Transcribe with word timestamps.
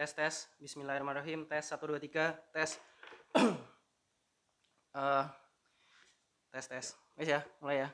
tes 0.00 0.16
tes. 0.16 0.48
Bismillahirrahmanirrahim. 0.56 1.44
Tes 1.44 1.68
satu 1.68 1.84
dua 1.84 2.00
tiga. 2.00 2.32
Tes. 2.56 2.80
Eh, 4.90 5.26
tes 6.50 6.66
tes. 6.66 6.86
Wes 7.14 7.28
ya 7.30 7.46
mulai 7.62 7.86
ya. 7.86 7.88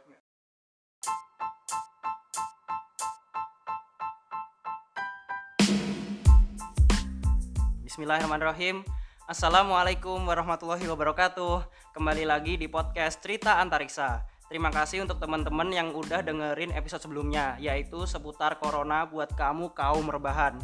Bismillahirrahmanirrahim. 7.85 8.81
Assalamualaikum 9.29 10.17
warahmatullahi 10.25 10.89
wabarakatuh. 10.89 11.69
Kembali 11.93 12.25
lagi 12.25 12.57
di 12.57 12.65
podcast 12.65 13.21
Cerita 13.21 13.61
Antariksa. 13.61 14.25
Terima 14.49 14.73
kasih 14.73 15.05
untuk 15.05 15.21
teman-teman 15.21 15.69
yang 15.69 15.93
udah 15.93 16.25
dengerin 16.25 16.73
episode 16.73 17.03
sebelumnya 17.05 17.61
Yaitu 17.61 18.09
seputar 18.09 18.57
Corona 18.57 19.05
buat 19.05 19.37
kamu 19.37 19.77
kaum 19.77 20.09
rebahan 20.09 20.57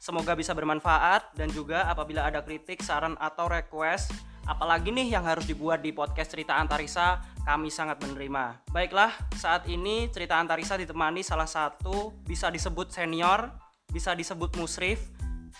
Semoga 0.00 0.32
bisa 0.32 0.56
bermanfaat 0.56 1.36
dan 1.36 1.52
juga 1.52 1.84
apabila 1.84 2.24
ada 2.24 2.40
kritik, 2.40 2.80
saran 2.80 3.20
atau 3.20 3.52
request 3.52 4.16
apalagi 4.50 4.90
nih 4.90 5.14
yang 5.14 5.22
harus 5.22 5.46
dibuat 5.46 5.78
di 5.84 5.94
podcast 5.94 6.34
Cerita 6.34 6.58
Antariksa, 6.58 7.22
kami 7.46 7.70
sangat 7.70 8.02
menerima. 8.02 8.66
Baiklah, 8.74 9.14
saat 9.38 9.70
ini 9.70 10.10
Cerita 10.10 10.34
Antariksa 10.42 10.74
ditemani 10.74 11.22
salah 11.22 11.46
satu 11.46 12.10
bisa 12.26 12.50
disebut 12.50 12.90
senior, 12.90 13.46
bisa 13.86 14.10
disebut 14.16 14.58
musrif, 14.58 14.98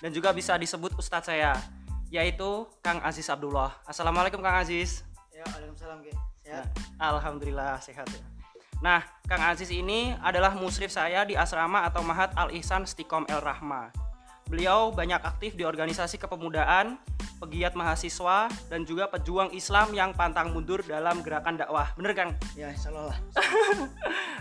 dan 0.03 0.11
juga 0.11 0.35
bisa 0.35 0.59
disebut 0.59 0.99
ustadz 0.99 1.31
saya, 1.31 1.55
yaitu 2.11 2.67
Kang 2.83 2.99
Aziz 3.07 3.31
Abdullah. 3.31 3.79
Assalamualaikum 3.87 4.43
Kang 4.43 4.59
Aziz. 4.59 5.07
Ya, 5.31 5.47
Waalaikumsalam, 5.55 6.03
Ge. 6.03 6.11
Nah, 6.11 6.25
Sehat. 6.41 6.67
Alhamdulillah 6.99 7.79
sehat 7.79 8.07
ya. 8.11 8.23
Nah, 8.83 9.07
Kang 9.29 9.45
Aziz 9.45 9.71
ini 9.71 10.17
adalah 10.19 10.57
musrif 10.57 10.91
saya 10.91 11.23
di 11.23 11.39
asrama 11.39 11.87
atau 11.87 12.03
Mahat 12.03 12.35
Al 12.35 12.51
Ihsan 12.57 12.89
Stikom 12.89 13.23
El 13.31 13.39
Rahma. 13.39 14.00
Beliau 14.51 14.91
banyak 14.91 15.23
aktif 15.23 15.55
di 15.55 15.63
organisasi 15.63 16.19
kepemudaan, 16.19 16.99
pegiat 17.39 17.79
mahasiswa, 17.79 18.51
dan 18.67 18.83
juga 18.83 19.07
pejuang 19.07 19.55
Islam 19.55 19.95
yang 19.95 20.11
pantang 20.11 20.51
mundur 20.51 20.83
dalam 20.83 21.23
gerakan 21.23 21.55
dakwah. 21.55 21.95
Bener 21.95 22.19
Kang? 22.19 22.35
Ya, 22.59 22.75
insyaallah 22.75 23.15
lah. 23.15 23.19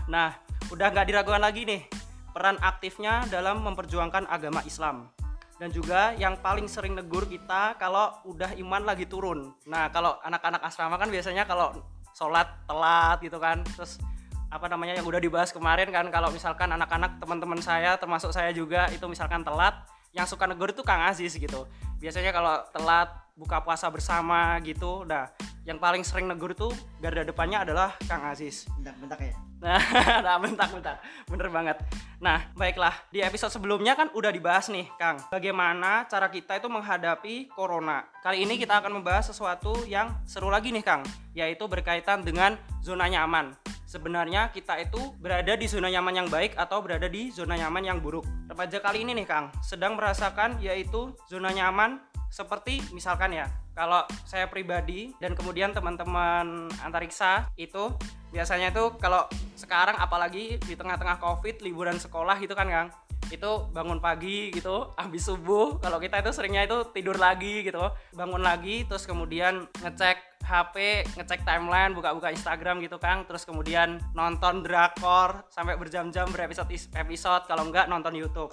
Nah, 0.09 0.33
udah 0.73 0.89
nggak 0.89 1.05
diragukan 1.13 1.37
lagi 1.37 1.69
nih 1.69 1.85
peran 2.33 2.57
aktifnya 2.65 3.29
dalam 3.29 3.61
memperjuangkan 3.61 4.25
agama 4.25 4.65
Islam. 4.65 5.13
Dan 5.61 5.69
juga 5.69 6.17
yang 6.17 6.41
paling 6.41 6.65
sering 6.65 6.97
negur 6.97 7.29
kita 7.29 7.77
kalau 7.77 8.09
udah 8.25 8.57
iman 8.57 8.89
lagi 8.89 9.05
turun. 9.05 9.53
Nah, 9.69 9.93
kalau 9.93 10.17
anak-anak 10.25 10.65
asrama 10.65 10.97
kan 10.97 11.13
biasanya 11.13 11.45
kalau 11.45 11.69
sholat 12.17 12.49
telat 12.65 13.21
gitu 13.21 13.37
kan, 13.37 13.61
terus 13.77 14.01
apa 14.49 14.65
namanya 14.65 14.97
yang 14.97 15.05
udah 15.05 15.21
dibahas 15.21 15.53
kemarin 15.53 15.93
kan 15.93 16.09
kalau 16.09 16.33
misalkan 16.33 16.73
anak-anak 16.73 17.21
teman-teman 17.21 17.61
saya 17.61 18.01
termasuk 18.01 18.33
saya 18.33 18.49
juga 18.49 18.89
itu 18.89 19.05
misalkan 19.05 19.45
telat 19.45 19.77
yang 20.13 20.25
suka 20.25 20.49
negur 20.49 20.71
itu 20.73 20.81
Kang 20.81 21.05
Aziz 21.05 21.35
gitu 21.37 21.69
biasanya 21.99 22.31
kalau 22.33 22.63
telat 22.71 23.09
buka 23.35 23.63
puasa 23.63 23.87
bersama 23.87 24.57
gitu 24.63 25.07
nah 25.07 25.29
yang 25.67 25.77
paling 25.77 26.01
sering 26.01 26.25
negur 26.25 26.55
itu 26.55 26.71
garda 26.97 27.21
depannya 27.21 27.61
adalah 27.61 27.93
Kang 28.09 28.25
Aziz 28.25 28.65
Bentak-bentak 28.79 29.19
ya. 29.21 29.35
Nah, 29.59 29.75
nah 30.25 30.35
bentak-bentak. 30.39 30.97
Bener 31.27 31.47
banget. 31.51 31.77
Nah, 32.23 32.47
baiklah. 32.55 32.95
Di 33.11 33.19
episode 33.19 33.51
sebelumnya 33.51 33.93
kan 33.93 34.07
udah 34.15 34.31
dibahas 34.31 34.71
nih, 34.71 34.87
Kang. 34.95 35.19
Bagaimana 35.27 36.07
cara 36.07 36.31
kita 36.31 36.55
itu 36.57 36.71
menghadapi 36.71 37.51
corona. 37.51 38.07
Kali 38.23 38.47
ini 38.47 38.55
kita 38.55 38.79
akan 38.79 38.99
membahas 38.99 39.29
sesuatu 39.29 39.83
yang 39.83 40.15
seru 40.23 40.47
lagi 40.47 40.71
nih, 40.71 40.83
Kang. 40.83 41.03
Yaitu 41.35 41.67
berkaitan 41.67 42.23
dengan 42.23 42.55
zona 42.79 43.11
nyaman. 43.11 43.51
Sebenarnya 43.89 44.53
kita 44.53 44.77
itu 44.77 45.17
berada 45.17 45.57
di 45.57 45.65
zona 45.65 45.89
nyaman 45.89 46.21
yang 46.21 46.29
baik 46.29 46.53
atau 46.53 46.77
berada 46.85 47.09
di 47.09 47.33
zona 47.33 47.57
nyaman 47.57 47.81
yang 47.81 47.97
buruk. 47.97 48.21
Remaja 48.45 48.77
kali 48.85 49.01
ini 49.01 49.17
nih, 49.17 49.25
Kang, 49.25 49.49
sedang 49.65 49.97
merasakan 49.97 50.61
yaitu 50.61 51.09
zona 51.25 51.49
nyaman 51.49 51.97
seperti 52.29 52.85
misalkan 52.93 53.33
ya, 53.33 53.49
kalau 53.73 54.05
saya 54.29 54.45
pribadi 54.45 55.09
dan 55.17 55.33
kemudian 55.33 55.73
teman-teman 55.73 56.69
antariksa 56.85 57.49
itu 57.57 57.89
biasanya 58.29 58.69
itu 58.69 58.93
kalau 59.01 59.25
sekarang 59.57 59.97
apalagi 59.97 60.61
di 60.61 60.77
tengah-tengah 60.77 61.17
covid 61.17 61.57
liburan 61.65 61.97
sekolah 61.97 62.37
gitu 62.37 62.53
kan 62.53 62.69
Kang 62.69 62.87
itu 63.29 63.51
bangun 63.73 64.01
pagi 64.01 64.49
gitu 64.49 64.93
habis 64.97 65.25
subuh. 65.25 65.77
Kalau 65.77 66.01
kita 66.01 66.21
itu 66.21 66.33
seringnya 66.33 66.65
itu 66.65 66.89
tidur 66.93 67.17
lagi 67.17 67.65
gitu. 67.65 67.81
Bangun 68.13 68.41
lagi 68.41 68.85
terus 68.85 69.05
kemudian 69.05 69.69
ngecek 69.81 70.41
HP 70.49 71.05
ngecek 71.13 71.45
timeline 71.45 71.93
buka-buka 71.93 72.33
Instagram 72.33 72.81
gitu 72.81 72.97
Kang. 72.97 73.23
Terus 73.29 73.45
kemudian 73.45 74.01
nonton 74.17 74.65
drakor 74.65 75.45
sampai 75.53 75.77
berjam-jam 75.77 76.25
berepisode 76.33 76.73
episode. 76.97 77.45
Kalau 77.45 77.69
enggak 77.69 77.85
nonton 77.85 78.17
YouTube. 78.17 78.51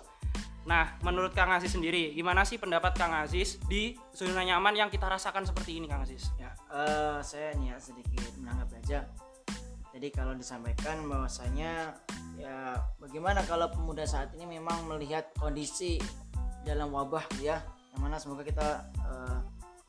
Nah, 0.67 0.99
menurut 1.07 1.31
Kang 1.31 1.55
Aziz 1.55 1.71
sendiri, 1.79 2.11
gimana 2.11 2.43
sih 2.43 2.59
pendapat 2.59 2.99
Kang 2.99 3.15
Aziz 3.15 3.63
di 3.71 3.95
zona 4.11 4.43
nyaman 4.43 4.75
yang 4.75 4.91
kita 4.91 5.07
rasakan 5.07 5.47
seperti 5.47 5.79
ini, 5.79 5.87
Kang 5.87 6.03
Aziz? 6.03 6.35
Ya, 6.43 6.51
eh, 6.75 7.23
saya 7.23 7.55
ya 7.55 7.79
sedikit 7.79 8.35
menanggap 8.43 8.75
aja. 8.83 9.07
Jadi 9.95 10.09
kalau 10.11 10.35
disampaikan 10.35 11.07
bahwasanya 11.07 11.95
ya 12.37 12.77
bagaimana 13.01 13.41
kalau 13.49 13.69
pemuda 13.73 14.05
saat 14.05 14.33
ini 14.37 14.61
memang 14.61 14.85
melihat 14.89 15.33
kondisi 15.37 15.97
dalam 16.67 16.93
wabah 16.93 17.25
ya, 17.41 17.63
yang 17.95 18.01
mana 18.03 18.21
semoga 18.21 18.43
kita 18.45 18.85
eh, 19.01 19.39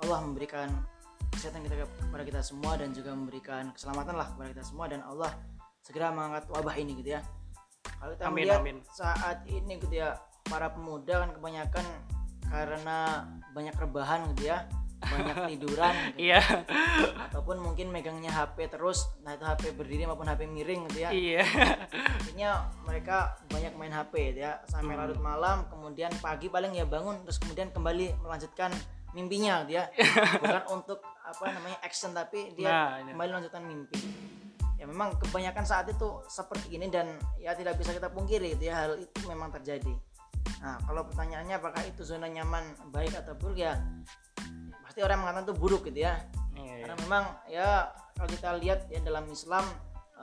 Allah 0.05 0.19
memberikan 0.23 0.69
kesehatan 1.33 1.65
kita 1.65 1.85
kepada 1.85 2.23
kita 2.23 2.41
semua 2.41 2.77
dan 2.79 2.93
juga 2.93 3.13
memberikan 3.13 3.73
keselamatan 3.73 4.15
lah 4.17 4.27
kepada 4.33 4.47
kita 4.57 4.63
semua 4.65 4.85
dan 4.89 5.01
Allah 5.05 5.33
segera 5.81 6.09
mengangkat 6.13 6.45
wabah 6.49 6.75
ini 6.77 6.97
gitu 6.99 7.17
ya. 7.17 7.21
Kalau 7.97 8.11
kita 8.13 8.23
Amin, 8.29 8.35
melihat 8.45 8.61
amin. 8.61 8.77
saat 8.93 9.37
ini 9.49 9.73
gitu 9.81 9.95
ya 9.97 10.17
para 10.47 10.71
pemuda 10.71 11.27
kan 11.27 11.29
kebanyakan 11.35 11.85
karena 12.47 13.27
banyak 13.51 13.75
rebahan 13.75 14.19
gitu 14.35 14.53
ya 14.53 14.63
banyak 14.99 15.37
tiduran 15.47 15.93
gitu. 16.09 16.27
Iya. 16.27 16.41
ataupun 17.23 17.57
mungkin 17.57 17.87
megangnya 17.87 18.29
HP 18.29 18.65
terus 18.67 19.05
nah 19.21 19.31
itu 19.31 19.43
HP 19.43 19.73
berdiri 19.73 20.03
maupun 20.03 20.25
HP 20.25 20.45
miring 20.45 20.87
gitu 20.87 20.99
ya 20.99 21.09
Iya. 21.09 21.45
akhirnya 22.17 22.49
mereka 22.81 23.17
banyak 23.45 23.73
main 23.73 23.91
HP 23.91 24.13
gitu 24.31 24.39
ya 24.41 24.57
sampai 24.65 24.93
Hmm. 24.93 25.01
larut 25.03 25.19
malam 25.19 25.57
kemudian 25.67 26.09
pagi 26.17 26.47
paling 26.47 26.71
ya 26.71 26.83
bangun 26.83 27.21
terus 27.21 27.37
kemudian 27.37 27.69
kembali 27.69 28.17
melanjutkan 28.19 28.73
mimpinya 29.11 29.61
gitu 29.63 29.77
ya 29.77 29.85
bukan 30.41 30.63
untuk 30.73 30.99
apa 31.19 31.45
namanya 31.47 31.77
action 31.79 32.11
tapi 32.11 32.51
dia 32.51 32.67
Nah, 32.67 32.89
ini. 32.99 33.11
kembali 33.13 33.29
melanjutkan 33.31 33.63
mimpi 33.63 34.01
ya 34.75 34.85
memang 34.85 35.17
kebanyakan 35.19 35.63
saat 35.63 35.85
itu 35.87 36.05
seperti 36.25 36.69
ini 36.71 36.85
dan 36.87 37.09
ya 37.35 37.53
tidak 37.53 37.77
bisa 37.77 37.91
kita 37.91 38.09
pungkiri 38.09 38.53
gitu 38.53 38.65
ya 38.65 38.75
hal 38.79 38.93
itu 38.95 39.19
memang 39.25 39.49
terjadi 39.51 39.93
nah 40.57 40.77
kalau 40.79 41.01
pertanyaannya 41.03 41.55
apakah 41.55 41.81
itu 41.83 42.01
zona 42.01 42.25
nyaman 42.25 42.61
baik 42.87 43.13
atau 43.15 43.33
buruk 43.35 43.57
ya 43.59 43.77
pasti 44.97 45.05
orang 45.13 45.21
mengatakan 45.21 45.45
itu 45.45 45.53
buruk 45.53 45.85
gitu 45.93 46.09
ya 46.09 46.17
Iya, 46.57 46.73
karena 46.81 46.95
memang 47.05 47.23
ya 47.45 47.93
kalau 48.17 48.29
kita 48.33 48.49
lihat 48.57 48.89
ya 48.89 48.97
dalam 49.05 49.29
Islam 49.29 49.61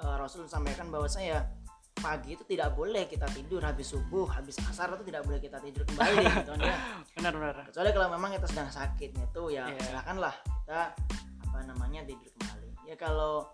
eh, 0.03 0.17
Rasul 0.19 0.51
sampaikan 0.51 0.91
bahwasanya 0.91 1.29
ya 1.31 1.41
pagi 1.95 2.35
itu 2.35 2.43
tidak 2.43 2.75
boleh 2.75 3.07
kita 3.07 3.23
tidur 3.31 3.63
habis 3.63 3.95
subuh 3.95 4.27
habis 4.27 4.59
asar 4.67 4.91
itu 4.99 5.07
tidak 5.07 5.23
boleh 5.31 5.39
kita 5.39 5.63
tidur 5.63 5.87
kembali 5.87 6.27
gitu 6.43 6.51
kan 6.59 6.67
ya 6.67 6.77
Benar 7.15 7.33
benar. 7.39 7.55
kecuali 7.71 7.91
kalau 7.95 8.09
memang 8.19 8.31
kita 8.35 8.47
sedang 8.51 8.67
sakitnya 8.67 9.31
tuh 9.31 9.55
ya 9.55 9.71
Iya. 9.71 9.79
silakanlah 9.95 10.35
kita 10.43 10.81
apa 11.47 11.59
namanya 11.71 12.01
tidur 12.03 12.35
kembali 12.35 12.69
ya 12.91 12.95
kalau 12.99 13.47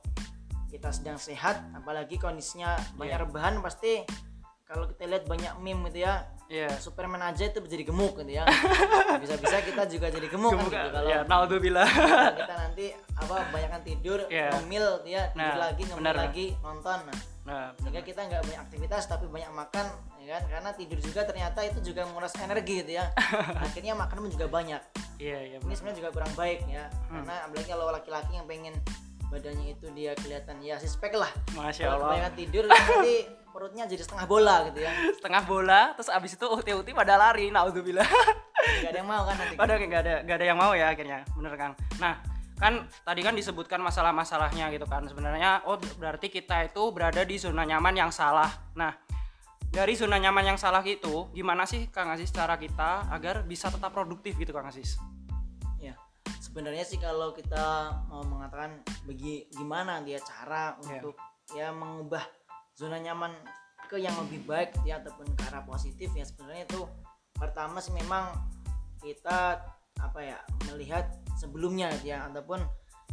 kita 0.73 0.89
sedang 0.89 1.21
sehat 1.21 1.61
apalagi 1.77 2.17
kondisinya 2.17 2.81
banyak 2.97 3.21
Iya. 3.21 3.29
rebahan 3.29 3.61
pasti 3.61 4.09
kalau 4.71 4.87
kita 4.87 5.03
lihat 5.05 5.25
banyak 5.27 5.53
meme 5.59 5.91
gitu 5.91 6.07
ya 6.07 6.23
Iya. 6.47 6.67
Superman 6.77 7.23
aja 7.25 7.47
itu 7.47 7.63
jadi 7.63 7.83
gemuk 7.85 8.15
gitu 8.17 8.33
ya 8.33 8.43
bisa-bisa 9.23 9.63
kita 9.63 9.87
juga 9.87 10.11
jadi 10.11 10.27
gemuk, 10.27 10.51
kan 10.53 10.67
gitu 10.67 10.89
kalau 10.91 11.07
Ya, 11.07 11.23
naudzubillah. 11.23 11.87
kita 12.43 12.55
nanti 12.57 12.91
apa 13.13 13.35
kebanyakan 13.45 13.81
tidur 13.85 14.19
Iya. 14.27 14.51
ngemil 14.53 14.87
ya 15.05 15.23
tidur 15.29 15.39
Nah, 15.39 15.59
lagi 15.61 15.83
ngemil 15.85 15.99
benar. 16.03 16.15
lagi 16.17 16.47
nonton 16.59 16.99
nah 17.05 17.19
Nah, 17.41 17.67
sehingga 17.77 18.03
kita 18.03 18.21
nggak 18.25 18.43
banyak 18.43 18.61
aktivitas 18.63 19.03
tapi 19.07 19.25
banyak 19.27 19.49
makan 19.49 19.87
ya 20.19 20.37
kan 20.37 20.43
karena 20.51 20.71
tidur 20.73 20.99
juga 21.01 21.21
ternyata 21.23 21.61
itu 21.63 21.79
juga 21.83 22.03
menguras 22.05 22.35
energi 22.37 22.75
gitu 22.81 22.93
ya 22.93 23.07
akhirnya 23.65 23.95
makan 23.97 24.16
pun 24.21 24.31
juga 24.31 24.47
banyak 24.47 24.83
iya 25.16 25.39
iya 25.41 25.57
ini 25.57 25.65
benar. 25.65 25.73
sebenarnya 25.73 25.99
juga 25.99 26.11
kurang 26.13 26.33
baik 26.34 26.61
ya 26.66 26.84
Hmm. 27.07 27.23
karena 27.23 27.34
apalagi 27.43 27.66
kalau 27.66 27.87
laki-laki 27.89 28.33
yang 28.34 28.47
pengen 28.47 28.75
badannya 29.25 29.66
itu 29.73 29.87
dia 29.91 30.13
kelihatan 30.15 30.59
ya 30.61 30.77
sispek 30.77 31.15
lah 31.15 31.31
Masya 31.53 31.87
kalau 31.87 31.97
Allah. 31.97 32.07
kebanyakan 32.13 32.34
tidur 32.37 32.65
nanti 32.66 33.16
perutnya 33.51 33.85
jadi 33.85 34.03
setengah 34.03 34.27
bola 34.27 34.57
gitu 34.71 34.81
ya 34.83 34.93
Setengah 35.19 35.43
bola, 35.45 35.81
terus 35.95 36.09
abis 36.09 36.35
itu 36.35 36.47
uti-uti 36.47 36.91
pada 36.91 37.15
lari, 37.15 37.51
naudzubillah. 37.51 38.07
nggak 38.81 38.91
ada 38.91 38.99
yang 38.99 39.09
mau 39.09 39.23
kan 39.27 39.35
nanti 39.37 39.55
Padahal 39.55 39.79
nggak 39.83 40.03
ada 40.07 40.15
nggak 40.25 40.37
ada 40.37 40.47
yang 40.47 40.59
mau 40.59 40.73
ya 40.73 40.87
akhirnya, 40.93 41.19
bener 41.33 41.53
Kang. 41.57 41.73
Nah, 41.99 42.15
kan 42.57 42.73
tadi 43.03 43.21
kan 43.21 43.33
disebutkan 43.33 43.81
masalah-masalahnya 43.81 44.69
gitu 44.71 44.85
kan. 44.85 45.05
Sebenarnya 45.05 45.65
oh 45.65 45.77
berarti 45.97 46.29
kita 46.29 46.65
itu 46.65 46.83
berada 46.93 47.25
di 47.25 47.37
zona 47.37 47.65
nyaman 47.65 47.97
yang 47.97 48.11
salah. 48.11 48.49
Nah, 48.77 48.93
dari 49.67 49.95
zona 49.95 50.19
nyaman 50.19 50.55
yang 50.55 50.59
salah 50.59 50.83
itu, 50.83 51.31
gimana 51.31 51.63
sih 51.65 51.89
Kang 51.89 52.11
Aziz 52.11 52.29
cara 52.29 52.57
kita 52.57 53.07
agar 53.09 53.43
bisa 53.45 53.71
tetap 53.71 53.91
produktif 53.91 54.35
gitu 54.35 54.51
Kang 54.51 54.67
Aziz? 54.67 54.99
ya 55.79 55.97
sebenarnya 56.37 56.85
sih 56.85 57.01
kalau 57.01 57.33
kita 57.33 57.89
mau 58.05 58.21
mengatakan 58.21 58.85
bagi 59.09 59.49
gimana 59.49 60.05
dia 60.05 60.21
cara 60.21 60.77
Iya. 60.77 61.01
untuk 61.01 61.17
ya 61.57 61.73
mengubah 61.73 62.21
zona 62.80 62.97
nyaman 62.97 63.36
ke 63.92 64.00
yang 64.00 64.16
lebih 64.24 64.41
baik 64.48 64.72
ya 64.88 65.04
ataupun 65.04 65.28
ke 65.36 65.42
arah 65.53 65.60
positif 65.68 66.09
ya. 66.16 66.24
Sebenarnya 66.24 66.65
itu 66.65 66.80
pertama 67.36 67.84
sih 67.84 67.92
memang 67.92 68.32
kita 69.04 69.60
apa 70.00 70.21
ya 70.24 70.41
melihat 70.72 71.12
sebelumnya 71.36 71.92
gitu 72.00 72.16
ya 72.16 72.24
ataupun 72.32 72.65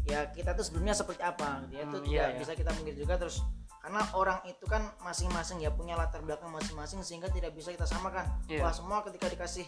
ya 0.07 0.31
kita 0.31 0.55
tuh 0.55 0.63
sebelumnya 0.63 0.95
seperti 0.95 1.19
apa 1.19 1.67
gitu 1.67 1.73
ya. 1.75 1.83
Itu 1.83 1.97
Hmm, 1.99 2.05
tidak 2.07 2.13
iya, 2.15 2.25
iya. 2.31 2.39
bisa 2.39 2.53
kita 2.55 2.71
mungkin 2.79 2.95
juga. 2.95 3.19
Terus 3.19 3.43
karena 3.83 4.01
orang 4.15 4.39
itu 4.47 4.63
kan 4.67 4.83
masing-masing 5.03 5.59
ya 5.59 5.71
punya 5.75 5.99
latar 5.99 6.23
belakang 6.23 6.51
masing-masing 6.51 7.03
sehingga 7.03 7.27
tidak 7.27 7.51
bisa 7.51 7.75
kita 7.75 7.83
samakan. 7.83 8.23
Iya. 8.47 8.63
wah 8.63 8.71
semua 8.71 9.03
ketika 9.03 9.27
dikasih 9.27 9.67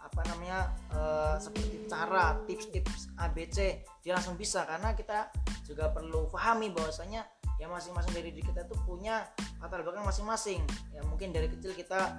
apa 0.00 0.20
namanya 0.32 0.72
eh, 0.96 1.36
seperti 1.40 1.84
cara 1.88 2.40
tips-tips 2.44 3.12
ABC 3.16 3.84
dia 4.04 4.12
langsung 4.12 4.36
bisa. 4.36 4.68
Karena 4.68 4.92
kita 4.92 5.32
juga 5.64 5.88
perlu 5.94 6.26
pahami 6.28 6.72
bahwasanya 6.74 7.22
ya 7.60 7.68
masing-masing 7.68 8.12
dari 8.16 8.32
diri 8.32 8.40
kita 8.40 8.64
tuh 8.64 8.80
punya 8.88 9.28
latar 9.60 9.84
belakang 9.84 10.08
masing-masing 10.08 10.64
ya 10.96 11.04
mungkin 11.04 11.28
dari 11.30 11.52
kecil 11.52 11.76
kita 11.76 12.16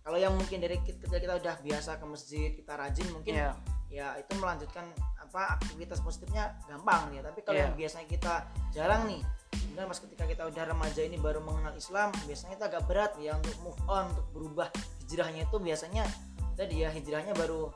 kalau 0.00 0.16
yang 0.16 0.32
mungkin 0.32 0.62
dari 0.62 0.78
kecil 0.80 1.10
kita 1.10 1.34
udah 1.42 1.58
biasa 1.60 1.98
ke 1.98 2.04
masjid 2.06 2.48
kita 2.54 2.72
rajin 2.78 3.10
mungkin 3.10 3.34
Iya. 3.34 3.50
ya 3.90 4.06
itu 4.22 4.32
melanjutkan 4.38 4.86
apa 5.18 5.58
aktivitas 5.58 5.98
positifnya 6.00 6.54
gampang 6.70 7.10
ya 7.10 7.20
tapi 7.26 7.42
kalau 7.42 7.58
Iya. 7.58 7.66
yang 7.66 7.74
biasanya 7.74 8.06
kita 8.06 8.32
jarang 8.70 9.10
nih 9.10 9.22
kemudian 9.50 9.86
pas 9.90 9.98
ketika 9.98 10.24
kita 10.30 10.42
udah 10.46 10.64
remaja 10.70 11.02
ini 11.02 11.18
baru 11.18 11.42
mengenal 11.42 11.74
Islam 11.74 12.14
biasanya 12.26 12.54
itu 12.54 12.64
agak 12.70 12.82
berat 12.86 13.12
ya 13.18 13.34
untuk 13.34 13.54
move 13.66 13.80
on 13.90 14.06
untuk 14.14 14.26
berubah 14.30 14.68
hijrahnya 15.06 15.50
itu 15.50 15.56
biasanya 15.58 16.06
tadi 16.54 16.86
ya 16.86 16.94
hijrahnya 16.94 17.34
baru 17.34 17.70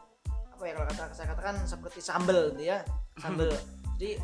apa 0.55 0.63
ya 0.71 0.73
kalau 0.79 0.87
kata 0.91 1.05
saya 1.15 1.27
katakan 1.35 1.55
seperti 1.67 1.99
sambel 1.99 2.55
gitu 2.55 2.71
ya 2.71 2.87
sambel 3.19 3.51
jadi 3.99 4.19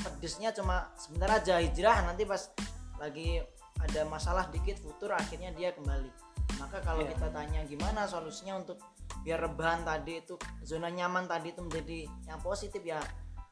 pedesnya 0.00 0.50
cuma 0.50 0.88
sebentar 0.94 1.30
aja 1.30 1.58
hijrah 1.58 2.04
nanti 2.04 2.24
pas 2.24 2.50
lagi 2.96 3.40
ada 3.80 4.04
masalah 4.04 4.48
dikit 4.48 4.76
futur 4.76 5.10
akhirnya 5.10 5.52
dia 5.52 5.72
kembali 5.72 6.10
maka 6.58 6.80
kalau 6.80 7.00
Iya. 7.00 7.16
kita 7.16 7.28
tanya 7.30 7.60
gimana 7.64 8.04
solusinya 8.04 8.58
untuk 8.58 8.76
biar 9.22 9.40
rebahan 9.40 9.80
tadi 9.82 10.20
itu 10.20 10.36
zona 10.60 10.88
nyaman 10.88 11.24
tadi 11.24 11.50
itu 11.50 11.60
menjadi 11.60 11.98
yang 12.26 12.40
positif 12.40 12.80
ya 12.80 13.00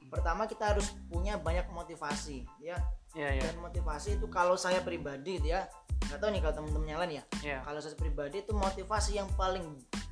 pertama 0.08 0.44
kita 0.44 0.72
harus 0.72 0.92
punya 1.06 1.36
banyak 1.36 1.68
motivasi 1.68 2.44
ya 2.58 2.76
Iya, 3.16 3.28
iya. 3.34 3.42
dan 3.42 3.56
motivasi 3.58 4.20
itu 4.20 4.28
kalau 4.28 4.52
saya 4.54 4.84
pribadi 4.84 5.40
ya 5.40 5.64
nggak 5.98 6.20
tahu 6.20 6.28
nih 6.28 6.40
kalau 6.40 6.54
teman-teman 6.54 6.86
yang 6.86 7.00
lain 7.00 7.12
ya 7.14 7.24
Iya. 7.42 7.58
kalau 7.62 7.80
saya 7.80 7.96
pribadi 7.96 8.36
itu 8.38 8.52
motivasi 8.52 9.16
yang 9.16 9.28
paling 9.32 9.64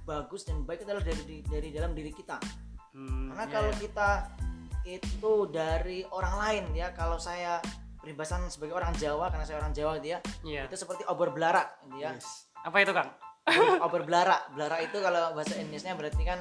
bagus 0.02 0.44
dan 0.44 0.62
baik 0.62 0.82
adalah 0.82 1.00
dari 1.00 1.40
dari 1.42 1.68
dalam 1.70 1.92
diri 1.92 2.10
kita 2.10 2.40
Hmm, 2.90 3.28
karena 3.28 3.44
iya, 3.44 3.52
kalau 3.52 3.70
iya. 3.70 3.78
kita 3.78 4.08
itu 4.88 5.32
dari 5.46 6.06
orang 6.06 6.34
lain 6.38 6.64
ya 6.72 6.90
kalau 6.92 7.18
saya 7.18 7.58
peribahasan 7.98 8.46
sebagai 8.46 8.72
orang 8.72 8.94
Jawa 8.94 9.28
karena 9.28 9.42
saya 9.42 9.58
orang 9.58 9.74
Jawa 9.74 9.98
gitu 9.98 10.14
ya 10.14 10.18
Iya. 10.42 10.62
itu 10.64 10.76
seperti 10.76 11.02
obor 11.04 11.30
belara 11.30 11.66
gitu 11.84 11.98
ya 11.98 12.14
Yes. 12.14 12.46
Apa 12.62 12.80
itu, 12.80 12.90
Kang? 12.90 13.10
obor 13.84 14.02
belara 14.02 14.42
belara 14.50 14.78
itu 14.80 14.98
kalau 14.98 15.30
bahasa 15.32 15.54
Indonesia 15.54 15.90
berarti 15.92 16.22
kan 16.22 16.38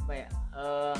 apa 0.00 0.12
ya 0.14 0.26
eh, 0.52 0.96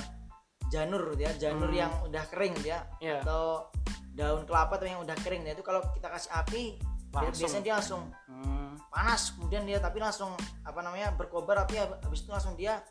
janur 0.69 1.15
gitu 1.15 1.23
ya 1.23 1.32
janur 1.41 1.71
Hmm. 1.71 1.79
yang 1.79 1.93
udah 2.03 2.25
kering 2.26 2.55
gitu 2.56 2.69
ya 2.71 2.81
Iya. 2.99 3.19
atau 3.23 3.71
daun 4.11 4.43
kelapa 4.43 4.75
tuh 4.75 4.87
yang 4.87 4.99
udah 4.99 5.15
kering 5.21 5.43
dia 5.43 5.55
itu 5.55 5.62
kalau 5.62 5.82
kita 5.91 6.06
kasih 6.09 6.31
api 6.32 6.79
dia- 6.79 7.19
Langsung. 7.21 7.41
biasanya 7.41 7.62
dia 7.62 7.75
langsung 7.75 8.03
Hmm, 8.26 8.75
panas 8.88 9.23
kemudian 9.35 9.62
dia 9.62 9.79
tapi 9.79 9.99
langsung 9.99 10.35
apa 10.62 10.81
namanya 10.81 11.11
berkobar 11.12 11.62
api 11.62 11.79
habis 11.79 12.23
itu 12.23 12.31
langsung 12.31 12.55
dia 12.55 12.82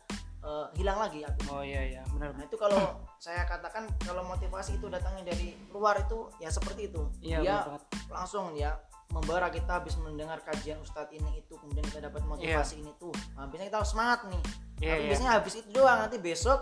eh, 0.44 0.66
hilang 0.76 1.00
lagi 1.00 1.24
api 1.24 1.40
Oh 1.48 1.64
iya 1.64 1.82
iya, 1.82 2.02
benar. 2.12 2.36
nah 2.36 2.44
itu 2.44 2.56
kalau 2.60 3.00
saya 3.16 3.48
katakan 3.48 3.88
kalau 4.04 4.22
motivasi 4.28 4.76
itu 4.76 4.86
datangnya 4.92 5.32
dari 5.32 5.56
luar 5.72 6.04
itu 6.04 6.28
ya 6.38 6.52
seperti 6.52 6.92
itu. 6.92 7.02
Iya, 7.24 7.38
dia 7.40 7.56
langsung 8.12 8.52
ya 8.52 8.76
membara 9.14 9.46
kita 9.48 9.80
habis 9.80 9.94
mendengar 9.96 10.42
kajian 10.42 10.76
ustadz 10.82 11.14
ini 11.14 11.38
itu 11.38 11.54
kemudian 11.56 11.86
kita 11.86 12.10
dapat 12.10 12.26
motivasi 12.26 12.82
ini 12.82 12.92
tuh. 12.98 13.14
Nah, 13.38 13.46
biasanya 13.46 13.68
kita 13.70 13.78
harus 13.80 13.90
semangat 13.94 14.20
nih. 14.28 14.42
Iya, 14.84 14.90
tapi 14.90 15.00
iya. 15.00 15.08
biasanya 15.08 15.32
habis 15.38 15.52
itu 15.56 15.68
doang 15.70 15.98
nanti 16.02 16.16
besok 16.18 16.60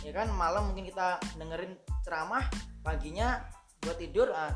ya 0.00 0.12
kan 0.16 0.32
malam 0.32 0.70
mungkin 0.72 0.86
kita 0.86 1.20
dengerin 1.36 1.76
ceramah 2.00 2.46
paginya 2.80 3.44
buat 3.84 4.00
tidur 4.00 4.32
ah, 4.32 4.54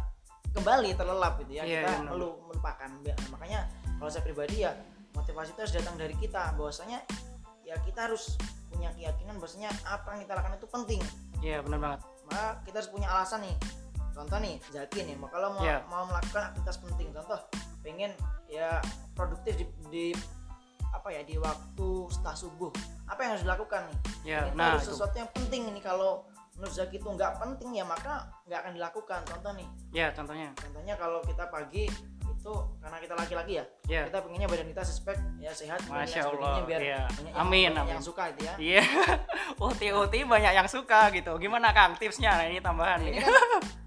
kembali 0.56 0.96
terlelap 0.96 1.36
gitu 1.44 1.52
ya. 1.60 1.62
Iya, 1.66 1.84
kita 1.84 1.90
iya, 1.90 1.98
benar. 2.00 2.12
melu 2.16 2.30
melupakan. 2.48 2.90
Ya, 3.04 3.14
makanya 3.28 3.60
kalau 4.00 4.10
saya 4.10 4.22
pribadi 4.24 4.56
ya 4.64 4.72
motivasi 5.12 5.52
itu 5.52 5.60
harus 5.60 5.74
datang 5.74 5.96
dari 6.00 6.14
kita. 6.16 6.54
Bahwasanya 6.56 7.04
ya 7.64 7.74
kita 7.80 8.06
harus 8.06 8.36
punya 8.68 8.92
keyakinan 8.92 9.36
bahwasanya 9.36 9.70
apa 9.84 10.06
yang 10.12 10.20
kita 10.22 10.34
lakukan 10.34 10.54
itu 10.54 10.68
penting 10.68 11.00
Iya, 11.40 11.60
benar 11.60 11.78
banget. 11.78 12.00
maka 12.24 12.44
kita 12.62 12.76
harus 12.78 12.90
punya 12.90 13.08
alasan 13.10 13.40
nih 13.42 13.56
contoh 14.10 14.38
nih 14.38 14.54
Zaki 14.66 15.00
nih 15.02 15.16
kalau 15.24 15.48
mau, 15.52 15.60
Iya. 15.60 15.78
mau 15.86 16.04
melakukan 16.04 16.42
aktivitas 16.48 16.76
penting 16.78 17.08
contoh 17.10 17.40
pengen 17.80 18.12
ya 18.46 18.78
produktif 19.12 19.56
di, 19.56 19.64
di 19.88 20.06
apa 20.88 21.10
ya 21.10 21.20
di 21.20 21.34
waktu 21.36 21.88
setelah 22.08 22.32
subuh 22.34 22.70
apa 23.04 23.18
yang 23.20 23.30
harus 23.34 23.44
dilakukan 23.44 23.82
nih 23.84 23.98
Iya, 24.24 24.40
Itu 24.46 24.54
nah 24.54 24.66
harus 24.72 24.84
itu. 24.84 24.90
sesuatu 24.94 25.16
yang 25.16 25.30
penting 25.30 25.62
ini 25.68 25.80
kalau 25.80 26.22
menurut 26.54 26.70
Zaki 26.72 26.96
itu 26.96 27.08
nggak 27.08 27.32
penting 27.36 27.70
ya 27.74 27.84
maka 27.84 28.12
nggak 28.46 28.58
akan 28.60 28.72
dilakukan 28.72 29.20
contoh 29.24 29.52
nih 29.52 29.68
Iya, 29.92 30.06
contohnya. 30.12 30.48
contohnya 30.54 30.94
kalau 30.94 31.18
kita 31.20 31.44
pagi 31.48 31.84
itu 32.44 32.52
karena 32.76 33.00
kita 33.00 33.14
laki-laki 33.16 33.52
ya 33.56 33.64
Iya. 33.88 34.02
kita 34.04 34.18
pengennya 34.20 34.44
badan 34.44 34.68
kita 34.68 34.82
sespek 34.84 35.16
ya 35.40 35.48
sehat 35.50 35.80
Masya 35.88 36.28
Allah, 36.28 36.60
biar 36.60 36.76
iya. 36.78 37.00
banyak 37.08 37.32
yang- 37.32 37.40
Amin, 37.40 37.70
banyak 37.72 37.80
amin. 37.80 37.92
yang 37.96 38.04
suka 38.04 38.22
itu 38.28 38.40
ya 38.44 38.54
Iya. 38.60 38.84
Uti-uti 39.64 40.18
banyak 40.22 40.52
yang 40.52 40.68
suka 40.68 41.08
gitu. 41.10 41.32
Gimana 41.38 41.72
Kang 41.72 41.96
tipsnya? 41.96 42.36
Nah, 42.36 42.44
ini 42.44 42.60
tambahan 42.60 43.00
ini 43.00 43.16
nih. 43.16 43.24
kan 43.24 43.32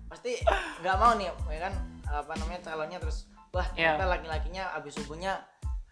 pasti 0.07 0.41
nggak 0.81 0.95
mau 0.97 1.13
nih 1.13 1.29
ya 1.29 1.59
kan 1.61 1.73
apa 2.07 2.31
namanya 2.33 2.59
calonnya 2.63 2.97
terus 2.97 3.29
wah 3.51 3.67
Iya. 3.77 3.93
ternyata 3.93 4.05
laki-lakinya 4.09 4.63
habis 4.73 4.93
subuhnya 4.95 5.37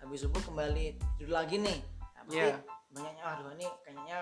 habis 0.01 0.25
subuh 0.25 0.41
kembali 0.41 0.85
tidur 1.19 1.37
lagi 1.37 1.61
nih 1.61 1.77
nah, 2.15 2.21
pasti 2.25 2.39
Iya. 2.41 2.57
banyaknya 2.89 3.23
aduh 3.23 3.53
ini 3.53 3.67
kayaknya 3.83 4.17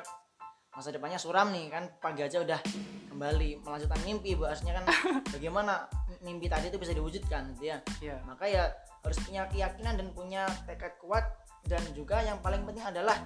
masa 0.70 0.90
depannya 0.90 1.16
suram 1.16 1.48
nih 1.48 1.70
kan 1.70 1.88
pagi 2.02 2.26
aja 2.26 2.42
udah 2.42 2.60
kembali 3.08 3.62
melanjutkan 3.62 4.02
mimpi 4.04 4.34
bahasnya 4.34 4.74
kan 4.74 4.84
bagaimana 5.34 5.86
mimpi 6.24 6.48
tadi 6.48 6.72
itu 6.72 6.80
bisa 6.80 6.96
diwujudkan 6.96 7.54
gitu 7.54 7.70
ya. 7.70 7.78
Iya. 8.00 8.16
maka 8.24 8.48
ya 8.48 8.72
harus 9.04 9.20
punya 9.20 9.44
keyakinan 9.52 10.00
dan 10.00 10.08
punya 10.16 10.48
tekad 10.64 10.96
kuat 11.04 11.28
dan 11.68 11.84
juga 11.92 12.24
yang 12.24 12.40
paling 12.40 12.64
penting 12.64 12.84
adalah 12.84 13.20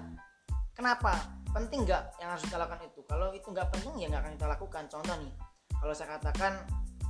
kenapa? 0.73 1.13
Penting 1.53 1.85
nggak 1.85 2.21
yang 2.21 2.33
harus 2.33 2.43
kita 2.45 2.57
lakukan 2.57 2.81
itu? 2.85 3.01
Kalau 3.05 3.33
itu 3.33 3.47
nggak 3.49 3.69
penting 3.73 3.93
ya 4.01 4.05
nggak 4.09 4.21
akan 4.25 4.33
kita 4.37 4.47
lakukan. 4.49 4.83
Contoh 4.89 5.15
nih 5.21 5.33
kalau 5.77 5.93
saya 5.93 6.17
katakan 6.17 6.53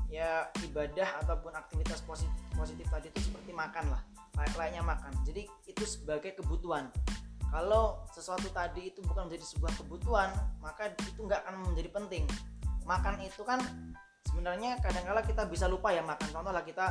ya 0.08 0.48
ibadah 0.64 1.24
ataupun 1.24 1.52
aktivitas 1.52 2.00
positif, 2.08 2.40
positif 2.56 2.88
tadi 2.88 3.12
itu 3.12 3.28
seperti 3.28 3.52
makan 3.52 3.92
lah 3.92 4.02
layak 4.40 4.56
layaknya 4.56 4.84
makan. 4.84 5.12
Jadi 5.24 5.48
itu 5.68 5.84
sebagai 5.84 6.36
kebutuhan. 6.38 6.92
Kalau 7.48 8.04
sesuatu 8.12 8.52
tadi 8.52 8.92
itu 8.92 9.00
bukan 9.04 9.32
menjadi 9.32 9.48
sebuah 9.56 9.72
kebutuhan 9.80 10.30
maka 10.60 10.92
itu 10.92 11.20
nggak 11.24 11.48
akan 11.48 11.72
menjadi 11.72 11.90
penting. 11.92 12.24
Makan 12.88 13.20
itu 13.24 13.44
kan 13.44 13.60
sebenarnya 14.28 14.78
kadang-kala 14.78 15.22
kita 15.22 15.44
bisa 15.46 15.66
lupa 15.66 15.90
ya 15.90 16.02
makan 16.02 16.28
contoh 16.30 16.52
lah 16.52 16.62
kita 16.62 16.86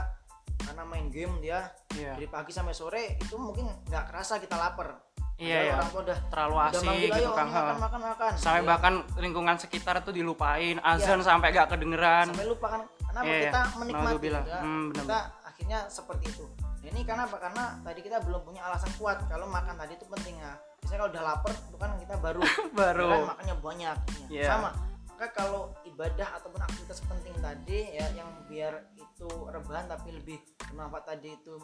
karena 0.58 0.82
main 0.82 1.06
game 1.06 1.36
dia 1.38 1.68
Iya. 1.92 2.12
dari 2.12 2.26
pagi 2.26 2.50
sampai 2.50 2.72
sore 2.72 3.16
itu 3.16 3.36
mungkin 3.36 3.68
nggak 3.84 4.04
kerasa 4.06 4.36
kita 4.36 4.54
lapar 4.54 5.00
Iya, 5.36 5.58
iya. 5.62 5.74
orang 5.74 5.88
tua 5.90 6.00
udah 6.02 6.18
Terlalu 6.26 6.54
udah 6.54 6.68
asik 6.70 6.88
ayo 6.88 6.96
gitu 7.12 7.28
Kang. 7.30 7.48
makan 7.50 7.76
makan 7.78 8.00
makan 8.06 8.30
Sampai 8.34 8.56
Iya. 8.58 8.68
bahkan 8.70 8.94
lingkungan 9.16 9.56
sekitar 9.58 10.00
tuh 10.00 10.08
dilupain, 10.10 10.80
azan 10.80 11.20
sampai 11.20 11.52
gak 11.52 11.68
kedengeran. 11.70 12.24
sampai 12.26 12.46
lupa 12.46 12.66
kan 12.70 12.80
kenapa 13.04 13.24
Iya, 13.26 13.40
kita 13.42 13.60
iya. 13.60 13.76
menikmati 13.76 14.16
gitu 14.16 14.32
ya. 14.32 14.58
Hmm, 14.58 14.84
benar. 14.88 15.02
kita 15.02 15.18
akhirnya 15.46 15.78
seperti 15.86 16.24
itu 16.30 16.44
Nah, 16.86 16.88
ini 16.88 17.00
karena 17.02 17.22
apa 17.24 17.36
karena 17.36 17.64
tadi 17.82 18.00
kita 18.00 18.16
belum 18.22 18.40
punya 18.42 18.62
alasan 18.62 18.88
kuat 18.94 19.18
kalau 19.26 19.44
makan 19.44 19.74
tadi 19.74 19.92
itu 19.92 20.06
penting 20.06 20.38
ya 20.38 20.54
biasanya 20.78 20.98
kalau 20.98 21.10
udah 21.10 21.22
lapar 21.26 21.50
itu 21.50 21.76
kan 21.76 21.90
kita 21.98 22.14
baru 22.16 22.40
Baru. 22.78 23.08
kan 23.10 23.20
makannya 23.28 23.56
banyak 23.58 23.96
ya. 23.98 24.28
Iya. 24.30 24.46
sama 24.48 24.68
maka 25.16 25.32
kalau 25.32 25.72
ibadah 25.88 26.28
ataupun 26.36 26.60
aktivitas 26.60 27.00
penting 27.08 27.32
tadi 27.40 27.96
ya 27.96 28.04
yang 28.12 28.28
biar 28.52 28.84
itu 29.00 29.28
rebahan 29.48 29.88
tapi 29.88 30.12
lebih 30.12 30.36
bermanfaat 30.68 31.16
tadi 31.16 31.32
itu 31.32 31.56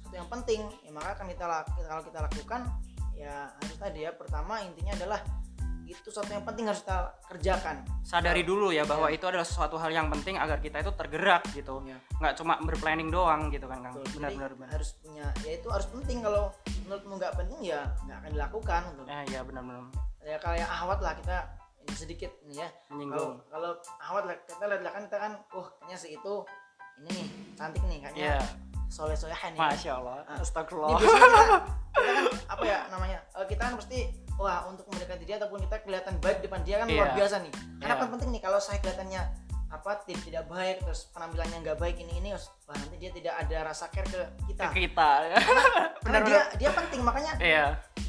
sesuatu 0.00 0.16
yang 0.16 0.28
penting 0.32 0.60
ya 0.80 0.90
maka 0.96 1.12
akan 1.12 1.28
kita 1.28 1.44
kalau 1.76 2.02
kita 2.08 2.18
lakukan 2.24 2.60
ya 3.12 3.52
harus 3.52 3.76
tadi 3.76 4.00
ya 4.08 4.16
pertama 4.16 4.64
intinya 4.64 4.96
adalah 4.96 5.20
itu 5.84 6.08
sesuatu 6.08 6.32
yang 6.32 6.40
penting 6.48 6.64
harus 6.72 6.80
kita 6.88 7.20
kerjakan 7.28 7.84
Sadari 8.00 8.48
dulu 8.48 8.72
ya 8.72 8.88
bahwa 8.88 9.12
itu 9.12 9.28
adalah 9.28 9.44
sesuatu 9.44 9.76
hal 9.76 9.92
yang 9.92 10.08
penting 10.08 10.40
agar 10.40 10.56
kita 10.64 10.80
itu 10.80 10.90
tergerak 10.96 11.44
gitu. 11.52 11.84
Iya. 11.84 12.00
Nggak 12.16 12.34
cuma 12.40 12.58
berplanning 12.64 13.12
doang 13.12 13.52
gitu 13.52 13.68
kan 13.68 13.84
Kang. 13.84 13.92
Betul. 13.92 14.18
Benar 14.18 14.30
Jadi 14.32 14.38
benar 14.40 14.52
benar. 14.56 14.68
harus 14.72 14.90
punya 15.04 15.26
ya 15.44 15.50
itu 15.52 15.68
harus 15.68 15.86
penting 15.92 16.18
kalau 16.24 16.48
menurutmu 16.88 17.12
nggak 17.20 17.34
penting 17.36 17.60
ya 17.60 17.80
nggak 18.08 18.18
akan 18.24 18.30
dilakukan 18.32 18.80
gitu. 18.88 19.02
Ya, 19.04 19.20
iya 19.28 19.40
benar 19.44 19.62
benar. 19.68 19.82
ya 20.26 20.38
kayak 20.42 20.66
ahwat 20.66 20.98
lah 21.04 21.14
kita 21.22 21.38
sedikit 21.92 22.32
nih 22.42 22.58
ya 22.58 22.68
kalau 22.68 22.90
Menyinggung. 22.90 23.34
kalau 23.46 23.70
ahwat 23.98 24.24
lah 24.24 24.36
kita 24.42 24.64
lihat 24.64 24.82
kan 24.86 25.02
kita 25.04 25.18
kan 25.18 25.32
uh 25.50 25.66
kayaknya 25.78 25.96
si 25.96 26.08
itu 26.12 26.34
ini 26.98 27.10
nih 27.12 27.26
cantik 27.54 27.82
nih 27.84 27.98
kayaknya 28.00 28.22
Iya. 28.32 28.38
soleh 28.88 29.14
solehan 29.14 29.50
nih 29.52 29.60
Masya 29.60 29.92
Allah. 29.94 30.14
Ah. 30.24 30.24
ini 30.32 30.40
Astagfirullah. 30.40 30.88
biasanya 30.94 31.20
kita, 31.20 31.58
kita 31.92 32.10
kan 32.10 32.24
apa 32.48 32.62
ya 32.64 32.78
namanya 32.92 33.18
eh, 33.32 33.46
kita 33.46 33.62
kan 33.62 33.74
pasti 33.76 33.98
wah 34.34 34.64
untuk 34.64 34.84
mendekati 34.88 35.22
dia 35.22 35.36
ataupun 35.36 35.58
kita 35.60 35.76
kelihatan 35.80 36.14
baik 36.18 36.38
di 36.38 36.44
depan 36.44 36.60
dia 36.62 36.76
kan 36.78 36.86
luar 36.86 37.08
Iya. 37.08 37.16
biasa 37.16 37.36
nih 37.40 37.52
karena 37.76 37.92
Iya. 37.92 37.98
apa 37.98 38.12
penting 38.12 38.30
nih 38.30 38.42
kalau 38.42 38.58
saya 38.58 38.78
kelihatannya 38.78 39.22
apa 39.68 39.98
tidak 40.00 40.22
tidak 40.22 40.44
baik 40.46 40.78
terus 40.80 41.10
penampilannya 41.10 41.58
nggak 41.60 41.74
baik 41.76 41.96
ini 41.98 42.20
ini 42.20 42.30
wah 42.30 42.40
nanti 42.72 42.96
dia 42.96 43.10
tidak 43.10 43.34
ada 43.36 43.56
rasa 43.64 43.86
care 43.88 44.06
ke 44.06 44.20
kita 44.46 44.62
Ke 44.68 44.78
kita. 44.84 45.10
karena 45.26 45.42
Benar 46.04 46.20
dia 46.22 46.42
dia 46.56 46.70
penting 46.70 47.00
makanya 47.00 47.32
Iya. 47.36 47.66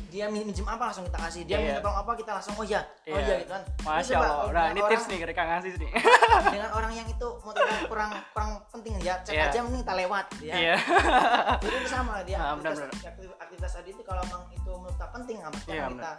dia 0.08 0.26
min- 0.28 0.46
minjem 0.46 0.64
apa 0.64 0.88
langsung 0.88 1.04
kita 1.04 1.18
kasih 1.20 1.42
dia 1.44 1.58
Iya. 1.58 1.66
minta 1.68 1.82
tolong 1.82 2.00
apa 2.00 2.12
kita 2.14 2.32
langsung 2.32 2.54
oh 2.54 2.64
ya 2.64 2.78
oh 2.80 3.10
Iya. 3.10 3.20
iya 3.20 3.36
gitu 3.40 3.52
kan 3.52 3.64
Masya 3.80 4.14
Coba 4.14 4.28
Allah. 4.28 4.46
Nah, 4.48 4.66
ini 4.68 4.80
orang- 4.80 4.92
tips 4.94 5.06
nih 5.08 5.18
dari 5.20 5.34
Kang 5.34 5.50
Aziz 5.52 5.76
nih. 5.76 5.92
dengan 6.48 6.70
orang 6.72 6.92
yang 6.94 7.08
itu 7.08 7.28
motornya 7.40 7.78
kurang 7.92 8.12
kurang 8.32 8.52
penting 8.70 8.94
ya 9.00 9.16
cek 9.20 9.34
Iya. 9.34 9.46
aja 9.48 9.58
mending 9.60 9.82
kita 9.82 9.96
lewat 9.98 10.26
ya 10.40 10.54
Iya. 10.54 10.76
jadi 11.62 11.76
itu 11.76 11.88
sama 11.88 12.14
dia 12.22 12.38
Ah, 12.38 12.54
aktivitas, 12.54 12.78
benar-benar. 12.78 12.90
aktivitas, 13.04 13.38
aktivitas 13.40 13.72
tadi 13.74 13.90
itu 13.92 14.04
kalau 14.04 14.22
memang 14.24 14.44
itu 14.52 14.70
menurut 14.70 14.94
kita 14.94 15.08
penting 15.12 15.38
amat 15.44 15.62
Iya, 15.66 15.84
kita 15.90 16.12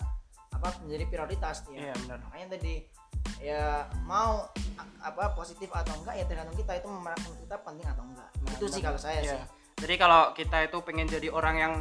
apa 0.50 0.68
menjadi 0.82 1.04
prioritas 1.06 1.56
dia 1.64 1.78
Iya, 1.80 1.92
benar. 1.96 2.18
makanya 2.20 2.46
tadi 2.52 2.74
ya 3.38 3.86
mau 4.04 4.46
apa 4.98 5.30
positif 5.32 5.70
atau 5.70 5.94
enggak 6.02 6.14
ya 6.18 6.24
tergantung 6.26 6.58
kita 6.58 6.72
itu 6.78 6.88
menurut 6.90 7.38
kita 7.38 7.56
penting 7.62 7.86
atau 7.86 8.04
enggak. 8.04 8.28
Nah, 8.42 8.52
itu 8.58 8.66
sih 8.66 8.82
kalau 8.82 8.98
saya 8.98 9.20
Iya. 9.22 9.32
sih. 9.38 9.40
Jadi 9.78 9.94
kalau 9.94 10.34
kita 10.34 10.66
itu 10.66 10.78
pengen 10.82 11.06
jadi 11.06 11.28
orang 11.30 11.56
yang 11.56 11.74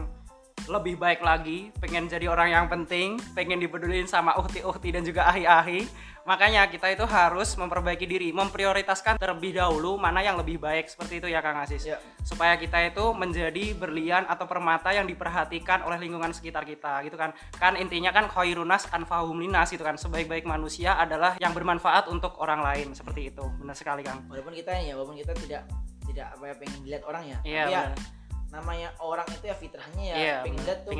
lebih 0.68 1.00
baik 1.00 1.24
lagi, 1.24 1.72
pengen 1.80 2.06
jadi 2.06 2.28
orang 2.28 2.50
yang 2.52 2.66
penting, 2.68 3.18
pengen 3.34 3.58
dipedulin 3.58 4.06
sama 4.06 4.36
uhti-uhti 4.38 4.92
dan 4.92 5.02
juga 5.02 5.26
ahi-ahi, 5.32 5.88
makanya 6.28 6.68
kita 6.68 6.92
itu 6.92 7.08
harus 7.08 7.56
memperbaiki 7.56 8.04
diri, 8.04 8.30
memprioritaskan 8.36 9.16
terlebih 9.16 9.56
dahulu 9.56 9.96
mana 9.96 10.20
yang 10.20 10.36
lebih 10.36 10.60
baik 10.60 10.92
seperti 10.92 11.24
itu 11.24 11.28
ya 11.32 11.40
Kang 11.40 11.64
Aziz. 11.64 11.88
Iya. 11.88 11.98
Supaya 12.28 12.60
kita 12.60 12.84
itu 12.84 13.16
menjadi 13.16 13.72
berlian 13.80 14.28
atau 14.28 14.44
permata 14.44 14.92
yang 14.92 15.08
diperhatikan 15.08 15.88
oleh 15.88 15.96
lingkungan 15.96 16.36
sekitar 16.36 16.68
kita 16.68 17.00
gitu 17.08 17.16
kan. 17.16 17.32
Kan 17.56 17.80
intinya 17.80 18.12
kan 18.12 18.28
khairunas 18.28 18.92
anfahum 18.92 19.40
linas 19.40 19.72
gitu 19.72 19.88
kan. 19.88 19.96
Sebaik-baik 19.96 20.44
manusia 20.44 21.00
adalah 21.00 21.40
yang 21.40 21.56
bermanfaat 21.56 22.12
untuk 22.12 22.36
orang 22.44 22.60
lain 22.60 22.92
seperti 22.92 23.32
itu. 23.32 23.48
Benar 23.64 23.74
sekali 23.74 24.04
Kang. 24.04 24.28
walaupun 24.28 24.52
kita 24.52 24.76
ya 24.76 24.94
walaupun 25.00 25.16
kita 25.16 25.32
tidak 25.40 25.62
tidak 26.04 26.28
apa 26.36 26.44
ya 26.50 26.56
pengen 26.60 26.80
dilihat 26.84 27.04
orang 27.08 27.24
ya 27.24 27.38
Iya, 27.46 27.64
ya 27.72 27.82
namanya 28.48 28.96
orang 29.04 29.28
itu 29.28 29.44
ya 29.44 29.56
fitrahnya 29.60 30.04
ya 30.08 30.16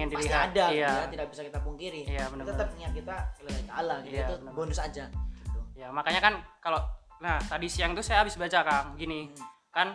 Pengen 0.08 0.18
pasti 0.18 0.30
dilihat, 0.32 0.50
ada 0.52 0.66
iya. 0.72 0.88
ya 0.88 0.94
tidak 1.12 1.28
bisa 1.30 1.42
kita 1.44 1.60
pungkiri 1.60 2.02
Iya, 2.08 2.26
benar, 2.32 2.46
tetap 2.48 2.68
niat 2.80 2.92
kita 2.96 3.16
lillahi 3.44 3.64
ta'ala 3.68 3.96
gitu 4.04 4.16
Iya, 4.16 4.26
itu 4.26 4.36
benar. 4.42 4.54
bonus 4.56 4.80
aja 4.80 5.06
gitu 5.12 5.60
Ya, 5.78 5.88
makanya 5.94 6.22
kan 6.24 6.34
kalau 6.64 6.82
nah 7.18 7.38
tadi 7.42 7.68
siang 7.70 7.98
tuh 7.98 8.06
saya 8.06 8.22
habis 8.22 8.38
baca 8.38 8.62
Kang, 8.66 8.94
gini. 8.98 9.30
Hmm. 9.30 9.46
Kan 9.74 9.88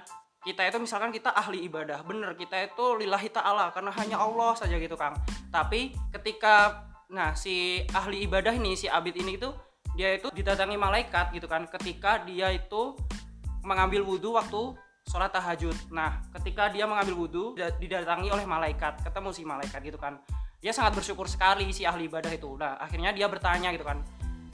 kita 0.43 0.67
itu 0.67 0.79
misalkan 0.83 1.15
kita 1.15 1.31
ahli 1.31 1.63
ibadah, 1.71 2.03
bener 2.03 2.35
kita 2.35 2.67
itu 2.67 2.99
lillahi 2.99 3.31
ta'ala 3.31 3.71
karena 3.71 3.95
hanya 3.95 4.19
Allah 4.19 4.55
saja 4.59 4.75
gitu 4.75 4.95
Kang. 4.99 5.15
Tapi 5.55 5.95
ketika 6.11 6.87
nah 7.13 7.37
si 7.37 7.85
ahli 7.93 8.25
ibadah 8.27 8.57
ini 8.57 8.75
si 8.75 8.89
abid 8.89 9.15
ini 9.21 9.37
itu 9.37 9.53
dia 9.93 10.17
itu 10.17 10.33
didatangi 10.33 10.81
malaikat 10.81 11.37
gitu 11.37 11.45
kan 11.45 11.69
ketika 11.69 12.25
dia 12.25 12.49
itu 12.49 12.97
mengambil 13.63 14.03
wudhu 14.03 14.33
waktu 14.35 14.73
sholat 15.07 15.31
tahajud. 15.35 15.75
Nah, 15.91 16.23
ketika 16.39 16.71
dia 16.71 16.87
mengambil 16.87 17.27
wudhu 17.27 17.45
da- 17.59 17.75
didatangi 17.77 18.31
oleh 18.31 18.47
malaikat, 18.47 19.03
ketemu 19.03 19.29
si 19.35 19.43
malaikat 19.43 19.81
gitu 19.83 19.99
kan. 19.99 20.23
Dia 20.63 20.71
sangat 20.71 20.95
bersyukur 20.95 21.27
sekali 21.27 21.75
si 21.75 21.83
ahli 21.83 22.07
ibadah 22.07 22.31
itu. 22.31 22.55
Nah, 22.55 22.79
akhirnya 22.79 23.11
dia 23.11 23.27
bertanya 23.27 23.75
gitu 23.75 23.83
kan. 23.83 23.99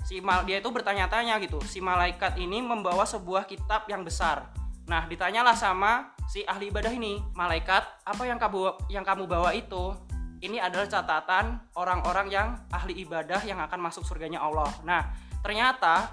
Si 0.09 0.25
mal 0.25 0.49
dia 0.49 0.65
itu 0.65 0.73
bertanya-tanya 0.73 1.37
gitu. 1.45 1.61
Si 1.69 1.85
malaikat 1.85 2.41
ini 2.41 2.65
membawa 2.65 3.05
sebuah 3.05 3.45
kitab 3.45 3.85
yang 3.93 4.01
besar. 4.09 4.49
Nah, 4.89 5.05
ditanyalah 5.05 5.53
sama 5.53 6.17
si 6.25 6.49
ahli 6.49 6.73
ibadah 6.73 6.89
ini, 6.89 7.21
malaikat, 7.37 7.85
apa 8.09 8.25
yang 8.25 8.41
kamu 8.41 8.89
yang 8.89 9.05
kamu 9.05 9.29
bawa 9.29 9.53
itu? 9.53 9.93
Ini 10.39 10.65
adalah 10.65 10.89
catatan 10.89 11.61
orang-orang 11.77 12.33
yang 12.33 12.49
ahli 12.73 13.05
ibadah 13.05 13.45
yang 13.45 13.61
akan 13.61 13.85
masuk 13.85 14.07
surganya 14.07 14.41
Allah. 14.41 14.71
Nah, 14.87 15.13
ternyata 15.45 16.09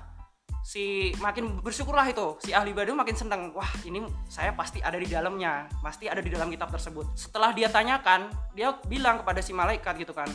si 0.66 1.14
makin 1.22 1.62
bersyukurlah 1.62 2.10
itu 2.10 2.42
si 2.42 2.50
ahli 2.50 2.74
ibadah 2.74 2.98
makin 2.98 3.14
seneng. 3.14 3.54
Wah 3.54 3.70
ini 3.86 4.02
saya 4.26 4.50
pasti 4.58 4.82
ada 4.82 4.98
di 4.98 5.06
dalamnya 5.06 5.70
pasti 5.86 6.10
ada 6.10 6.18
di 6.26 6.34
dalam 6.34 6.50
kitab 6.50 6.74
tersebut. 6.74 7.14
Setelah 7.14 7.54
dia 7.54 7.70
tanyakan 7.70 8.34
dia 8.58 8.74
bilang 8.90 9.22
kepada 9.22 9.46
si 9.46 9.54
malaikat 9.54 9.94
gitu 10.02 10.18
kan. 10.18 10.26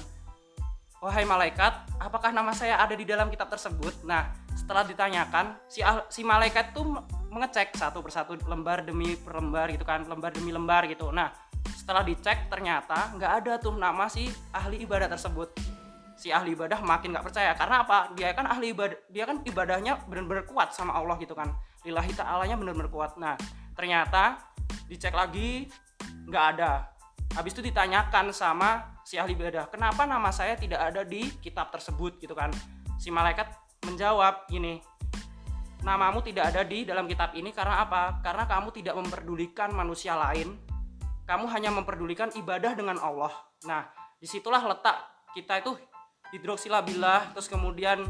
Wahai 1.03 1.27
malaikat 1.27 1.75
apakah 1.99 2.31
nama 2.31 2.55
saya 2.55 2.79
ada 2.79 2.95
di 2.95 3.03
dalam 3.03 3.27
kitab 3.27 3.51
tersebut? 3.51 4.07
Nah 4.07 4.31
setelah 4.55 4.87
ditanyakan 4.87 5.59
si 5.67 5.83
ah- 5.83 6.07
si 6.07 6.23
malaikat 6.23 6.71
tuh 6.71 6.87
me- 6.87 7.03
mengecek 7.35 7.75
satu 7.75 7.99
persatu 7.99 8.39
lembar 8.47 8.87
demi 8.87 9.19
lembar 9.27 9.67
gitu 9.75 9.83
kan 9.83 10.07
lembar 10.07 10.31
demi 10.31 10.55
lembar 10.55 10.87
gitu. 10.87 11.11
Nah 11.11 11.35
setelah 11.75 12.07
dicek 12.07 12.47
ternyata 12.47 13.11
nggak 13.19 13.33
ada 13.43 13.53
tuh 13.59 13.75
nama 13.75 14.07
si 14.07 14.31
ahli 14.55 14.87
ibadah 14.87 15.11
tersebut 15.11 15.80
si 16.21 16.29
ahli 16.29 16.53
ibadah 16.53 16.85
makin 16.85 17.17
nggak 17.17 17.25
percaya. 17.25 17.57
Karena 17.57 17.81
apa? 17.81 18.13
Dia 18.13 18.37
kan 18.37 18.45
ahli 18.45 18.77
ibadah 18.77 18.99
dia 19.09 19.25
kan 19.25 19.41
ibadahnya 19.41 20.05
benar-benar 20.05 20.45
kuat 20.45 20.77
sama 20.77 20.93
Allah 20.93 21.17
gitu 21.17 21.33
kan. 21.33 21.49
Lillahi 21.89 22.13
ta'alanya 22.13 22.61
benar-benar 22.61 22.93
kuat. 22.93 23.17
Nah 23.17 23.41
ternyata 23.73 24.53
dicek 24.85 25.17
lagi 25.17 25.65
nggak 26.29 26.45
ada. 26.57 26.93
Habis 27.33 27.57
itu 27.57 27.73
ditanyakan 27.73 28.37
sama 28.37 29.01
si 29.01 29.17
ahli 29.17 29.33
ibadah 29.33 29.73
kenapa 29.73 30.05
nama 30.05 30.29
saya 30.29 30.61
tidak 30.61 30.85
ada 30.85 31.01
di 31.09 31.25
kitab 31.41 31.73
tersebut? 31.73 32.21
Gitu 32.21 32.37
kan. 32.37 32.53
Si 33.01 33.09
malaikat 33.09 33.49
menjawab 33.89 34.45
gini 34.53 34.85
namamu 35.81 36.21
tidak 36.21 36.53
ada 36.53 36.61
di 36.61 36.85
dalam 36.85 37.09
kitab 37.09 37.33
ini 37.33 37.57
karena 37.57 37.81
apa? 37.81 38.21
Karena 38.21 38.45
kamu 38.45 38.69
tidak 38.77 39.01
memperdulikan 39.01 39.73
manusia 39.73 40.13
lain. 40.13 40.61
Kamu 41.25 41.49
hanya 41.49 41.73
memperdulikan 41.73 42.29
ibadah 42.37 42.77
dengan 42.77 43.01
Allah. 43.01 43.33
Nah 43.65 43.89
di 44.21 44.29
situlah 44.29 44.61
letak 44.61 45.01
kita 45.33 45.65
itu 45.65 45.73
hidroksilabillah 46.31 47.35
terus 47.35 47.51
kemudian 47.51 48.07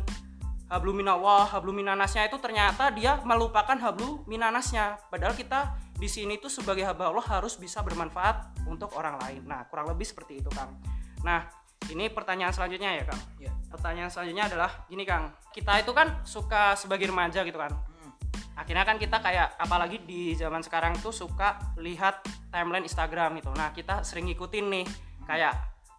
hablu 0.70 0.94
minallah 0.94 1.50
hablu 1.50 1.74
minanasnya 1.74 2.30
itu 2.30 2.38
ternyata 2.38 2.94
dia 2.94 3.18
melupakan 3.26 3.74
hablu 3.74 4.22
minanasnya 4.30 5.02
padahal 5.10 5.34
kita 5.34 5.74
di 6.00 6.08
sini 6.08 6.40
tuh 6.40 6.48
sebagai 6.48 6.86
hamba 6.86 7.12
Allah 7.12 7.26
harus 7.26 7.60
bisa 7.60 7.84
bermanfaat 7.84 8.64
untuk 8.64 8.96
orang 8.96 9.20
lain. 9.20 9.44
Nah 9.44 9.68
kurang 9.68 9.92
lebih 9.92 10.08
seperti 10.08 10.40
itu 10.40 10.48
Kang. 10.48 10.80
Nah 11.20 11.44
ini 11.92 12.08
pertanyaan 12.08 12.56
selanjutnya 12.56 12.96
ya 12.96 13.04
Kang? 13.04 13.20
Ya 13.36 13.52
pertanyaan 13.68 14.08
selanjutnya 14.08 14.48
adalah 14.48 14.70
gini 14.88 15.04
Kang. 15.04 15.34
Kita 15.52 15.76
itu 15.76 15.92
kan 15.92 16.24
suka 16.24 16.72
sebagai 16.78 17.12
remaja 17.12 17.44
gitu 17.44 17.60
kan 17.60 17.76
Hmm. 18.00 18.16
akhirnya 18.56 18.84
kan 18.88 18.96
kita 18.96 19.20
kayak 19.20 19.60
apalagi 19.60 20.00
di 20.08 20.32
zaman 20.32 20.64
sekarang 20.64 20.96
tuh 21.04 21.12
suka 21.12 21.60
lihat 21.76 22.24
timeline 22.48 22.88
Instagram 22.88 23.36
gitu. 23.36 23.52
Nah 23.52 23.74
kita 23.76 24.00
sering 24.00 24.24
ngikutin 24.32 24.66
nih 24.72 24.86
kayak 25.28 25.52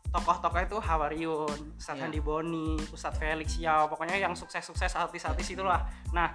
tokoh-tokoh 0.09 0.59
itu 0.65 0.77
Hawaryun, 0.81 1.59
Ustadz 1.77 2.01
Iya. 2.01 2.09
Handi 2.09 2.19
Boni, 2.19 2.81
Ustadz 2.89 3.21
Felix 3.21 3.61
Yao, 3.61 3.85
pokoknya 3.85 4.17
yang 4.17 4.33
sukses-sukses 4.33 4.97
artis-artis 4.97 5.53
itulah. 5.53 5.85
Nah, 6.11 6.33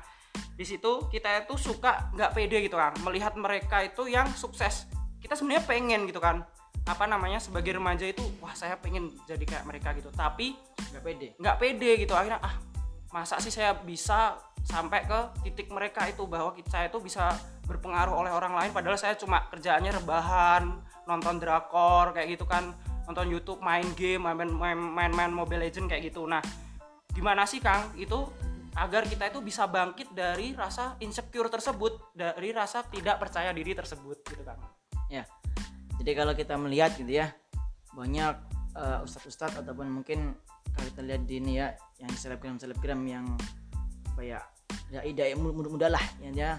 di 0.54 0.64
situ 0.64 1.10
kita 1.10 1.44
itu 1.44 1.58
suka 1.58 2.14
nggak 2.14 2.30
pede 2.32 2.62
gitu 2.64 2.78
kan, 2.78 2.94
melihat 3.02 3.34
mereka 3.36 3.82
itu 3.82 4.06
yang 4.06 4.30
sukses. 4.32 4.86
Kita 5.18 5.34
sebenarnya 5.34 5.64
pengen 5.66 6.06
gitu 6.06 6.22
kan, 6.22 6.46
apa 6.86 7.04
namanya 7.04 7.42
sebagai 7.42 7.76
remaja 7.76 8.06
itu, 8.06 8.22
wah 8.38 8.54
saya 8.54 8.78
pengen 8.78 9.10
jadi 9.26 9.42
kayak 9.42 9.64
mereka 9.68 9.92
gitu. 9.92 10.08
Tapi 10.14 10.56
nggak 10.96 11.04
pede 11.04 11.28
nggak 11.36 11.56
pede 11.60 11.90
gitu 12.00 12.14
akhirnya 12.16 12.40
ah 12.40 12.54
masa 13.12 13.36
sih 13.36 13.52
saya 13.52 13.76
bisa 13.76 14.40
sampai 14.66 15.04
ke 15.04 15.20
titik 15.46 15.68
mereka 15.70 16.08
itu 16.08 16.24
bahwa 16.26 16.56
kita 16.56 16.72
saya 16.72 16.86
itu 16.90 16.98
bisa 16.98 17.36
berpengaruh 17.68 18.16
oleh 18.16 18.32
orang 18.32 18.56
lain 18.56 18.70
padahal 18.72 18.98
saya 18.98 19.14
cuma 19.14 19.46
kerjaannya 19.52 19.92
rebahan 20.02 20.62
nonton 21.06 21.38
drakor 21.38 22.16
kayak 22.16 22.34
gitu 22.34 22.48
kan 22.48 22.74
nonton 23.06 23.26
YouTube 23.30 23.62
main 23.62 23.86
game 23.94 24.22
main 24.22 24.36
main 24.36 24.78
main, 24.78 25.12
main 25.14 25.32
Mobile 25.32 25.66
Legend 25.66 25.90
kayak 25.90 26.12
gitu 26.12 26.26
nah 26.26 26.42
gimana 27.14 27.48
sih 27.48 27.62
Kang 27.62 27.94
itu 27.96 28.26
agar 28.76 29.08
kita 29.08 29.32
itu 29.32 29.40
bisa 29.40 29.64
bangkit 29.64 30.12
dari 30.12 30.52
rasa 30.52 31.00
insecure 31.00 31.48
tersebut 31.48 32.12
dari 32.12 32.52
rasa 32.52 32.84
tidak 32.84 33.16
percaya 33.16 33.54
diri 33.56 33.72
tersebut 33.72 34.20
gitu 34.26 34.42
Kang 34.44 34.60
ya 35.08 35.24
jadi 35.96 36.12
kalau 36.12 36.36
kita 36.36 36.60
melihat 36.60 36.92
gitu 36.98 37.08
ya 37.08 37.32
banyak 37.96 38.36
eh, 38.76 39.04
ustadz-ustadz 39.06 39.64
ataupun 39.64 39.88
mungkin 39.88 40.36
kalau 40.76 40.92
kita 40.92 41.02
lihat 41.08 41.22
di 41.24 41.40
ini 41.40 41.52
ya 41.56 41.72
yang 41.96 42.12
selebgram 42.12 42.60
selebgram 42.60 43.00
yang 43.08 43.24
apa 44.12 44.20
ya 44.20 44.40
ya 44.92 45.00
ida 45.00 45.24
mudah-mudah 45.40 45.88
lah 45.88 46.04
ya 46.20 46.30
dia 46.30 46.50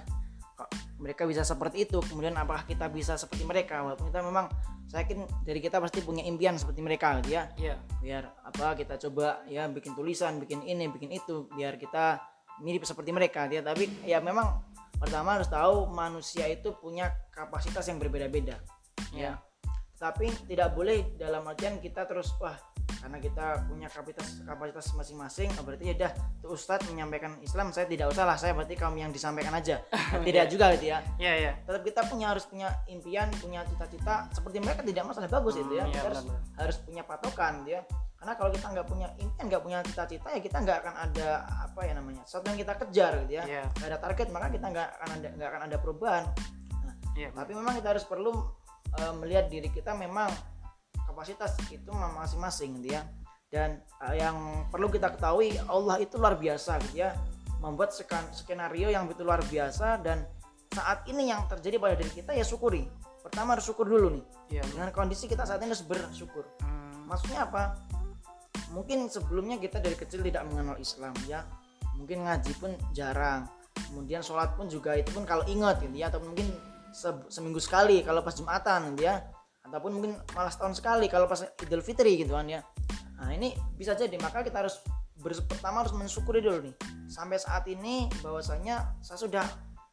mereka 0.98 1.30
bisa 1.30 1.46
seperti 1.46 1.86
itu 1.86 2.02
kemudian 2.02 2.34
apakah 2.38 2.66
kita 2.66 2.90
bisa 2.90 3.16
seperti 3.16 3.46
mereka? 3.46 3.86
Walaupun 3.86 4.10
kita 4.10 4.22
memang 4.26 4.50
saya 4.90 5.06
yakin 5.06 5.30
dari 5.46 5.60
kita 5.62 5.78
pasti 5.78 6.02
punya 6.02 6.26
impian 6.26 6.58
seperti 6.58 6.82
mereka 6.82 7.22
gitu 7.22 7.38
ya. 7.38 7.54
Iya. 7.58 7.76
Biar 8.02 8.24
apa 8.42 8.74
kita 8.74 8.98
coba 9.08 9.46
ya 9.46 9.70
bikin 9.70 9.94
tulisan 9.94 10.42
bikin 10.42 10.66
ini 10.66 10.90
bikin 10.90 11.14
itu 11.14 11.46
biar 11.54 11.78
kita 11.78 12.22
mirip 12.66 12.82
seperti 12.84 13.14
mereka 13.14 13.46
ya. 13.46 13.62
Tapi 13.62 14.08
ya 14.10 14.18
memang 14.18 14.66
pertama 14.98 15.38
harus 15.38 15.48
tahu 15.48 15.86
manusia 15.94 16.50
itu 16.50 16.74
punya 16.74 17.14
kapasitas 17.30 17.86
yang 17.86 18.02
berbeda-beda 18.02 18.58
iya. 19.14 19.38
Tapi 19.98 20.30
tidak 20.46 20.78
boleh 20.78 21.18
dalam 21.18 21.46
artian 21.50 21.82
kita 21.82 22.06
terus 22.06 22.34
wah 22.38 22.54
karena 22.98 23.18
kita 23.22 23.46
punya 23.70 23.88
kapasitas 23.88 24.28
kapasitas 24.42 24.86
masing-masing 24.98 25.50
oh, 25.58 25.64
berarti 25.64 25.94
ya 25.94 25.96
dah 25.96 26.12
tuh 26.42 26.58
Ustadz 26.58 26.90
menyampaikan 26.90 27.38
Islam 27.46 27.70
saya 27.70 27.86
tidak 27.86 28.10
usah 28.10 28.26
lah 28.26 28.38
saya 28.38 28.58
berarti 28.58 28.74
kaum 28.74 28.98
yang 28.98 29.14
disampaikan 29.14 29.54
aja. 29.54 29.82
Tidak 30.28 30.46
juga 30.50 30.74
gitu 30.78 30.92
ya. 30.92 31.00
Iya 31.22 31.34
iya. 31.38 31.52
Tetap 31.64 31.84
kita 31.86 32.02
punya 32.10 32.34
harus 32.34 32.46
punya 32.50 32.74
impian 32.90 33.30
punya 33.38 33.62
cita-cita 33.68 34.28
seperti 34.34 34.58
mereka 34.64 34.82
tidak 34.82 35.04
masalah 35.06 35.30
bagus 35.30 35.56
itu 35.60 35.74
ya. 35.78 35.86
Hmm, 35.86 35.94
iya, 35.94 36.02
Kita 36.02 36.08
harus, 36.10 36.24
harus 36.58 36.78
punya 36.84 37.04
patokan 37.06 37.54
dia 37.64 37.82
karena 38.18 38.34
kalau 38.34 38.50
kita 38.50 38.68
nggak 38.74 38.88
punya 38.90 39.08
impian 39.22 39.46
nggak 39.46 39.62
punya 39.62 39.80
cita-cita 39.86 40.28
ya 40.34 40.40
kita 40.42 40.58
nggak 40.66 40.78
akan 40.82 40.96
ada 41.06 41.30
apa 41.70 41.80
ya 41.86 41.94
namanya 41.94 42.26
sesuatu 42.26 42.50
yang 42.50 42.60
kita 42.66 42.74
kejar 42.82 43.12
gitu 43.26 43.34
ya. 43.38 43.44
Iya. 43.46 43.64
nggak 43.78 43.90
ada 43.94 44.00
target 44.02 44.28
maka 44.34 44.48
kita 44.50 44.66
nggak 44.74 44.88
akan 44.98 45.10
ada 45.22 45.30
nggak 45.38 45.50
akan 45.54 45.62
ada 45.70 45.78
perubahan. 45.78 46.24
Iya 47.14 47.30
tapi 47.34 47.52
memang 47.54 47.74
kita 47.78 47.94
harus 47.94 48.06
perlu 48.10 48.34
eh, 48.98 49.14
melihat 49.22 49.46
diri 49.54 49.70
kita 49.70 49.94
memang 49.94 50.30
kapasitas 51.18 51.58
itu 51.74 51.90
masing-masing 51.90 52.78
gitu 52.78 52.94
ya. 52.94 53.02
Dan 53.50 53.82
uh, 54.06 54.14
yang 54.14 54.38
perlu 54.70 54.86
kita 54.94 55.10
ketahui 55.18 55.58
Allah 55.66 55.98
itu 55.98 56.22
luar 56.22 56.38
biasa 56.38 56.78
gitu 56.86 57.02
ya. 57.02 57.18
Membuat 57.58 57.90
skenario 58.38 58.94
yang 58.94 59.10
betul 59.10 59.26
luar 59.26 59.42
biasa 59.42 59.98
dan 60.06 60.30
saat 60.70 61.10
ini 61.10 61.34
yang 61.34 61.50
terjadi 61.50 61.82
pada 61.82 61.98
diri 61.98 62.22
kita 62.22 62.38
ya 62.38 62.46
syukuri. 62.46 62.86
Pertama 63.26 63.58
harus 63.58 63.66
syukur 63.66 63.90
dulu 63.90 64.14
nih. 64.14 64.26
Iya. 64.48 64.64
dengan 64.70 64.94
kondisi 64.94 65.26
kita 65.26 65.42
saat 65.42 65.58
ini 65.66 65.74
harus 65.74 65.82
bersyukur. 65.82 66.46
Hmm, 66.62 67.10
maksudnya 67.10 67.50
apa? 67.50 67.82
Mungkin 68.78 69.10
sebelumnya 69.10 69.58
kita 69.58 69.82
dari 69.82 69.98
kecil 69.98 70.22
tidak 70.22 70.46
mengenal 70.46 70.78
Islam 70.78 71.18
ya. 71.26 71.42
Mungkin 71.98 72.30
ngaji 72.30 72.52
pun 72.62 72.78
jarang. 72.94 73.50
Kemudian 73.74 74.22
sholat 74.22 74.54
pun 74.54 74.70
juga 74.70 74.94
itu 74.94 75.10
pun 75.10 75.26
kalau 75.26 75.42
ingat 75.50 75.82
gitu 75.82 75.98
ya. 75.98 76.14
Atau 76.14 76.22
mungkin 76.22 76.46
se- 76.94 77.26
seminggu 77.34 77.58
sekali 77.58 78.06
kalau 78.06 78.22
pas 78.22 78.38
jumatan 78.38 78.94
gitu 78.94 79.10
ya 79.10 79.18
ataupun 79.68 79.92
mungkin 80.00 80.12
malah 80.34 80.52
setahun 80.52 80.80
sekali 80.80 81.12
kalau 81.12 81.28
pas 81.28 81.44
idul 81.64 81.84
fitri 81.84 82.16
gitu 82.20 82.34
kan 82.34 82.48
ya. 82.48 82.64
Nah 83.20 83.34
ini 83.34 83.52
bisa 83.76 83.94
jadi. 83.94 84.16
Maka 84.22 84.42
kita 84.46 84.64
harus 84.64 84.80
pertama 85.50 85.84
harus 85.84 85.92
mensyukuri 85.92 86.40
dulu 86.40 86.72
nih. 86.72 86.76
Sampai 87.12 87.42
saat 87.42 87.68
ini 87.68 88.08
bahwasanya 88.24 88.96
saya 89.04 89.20
sudah 89.20 89.46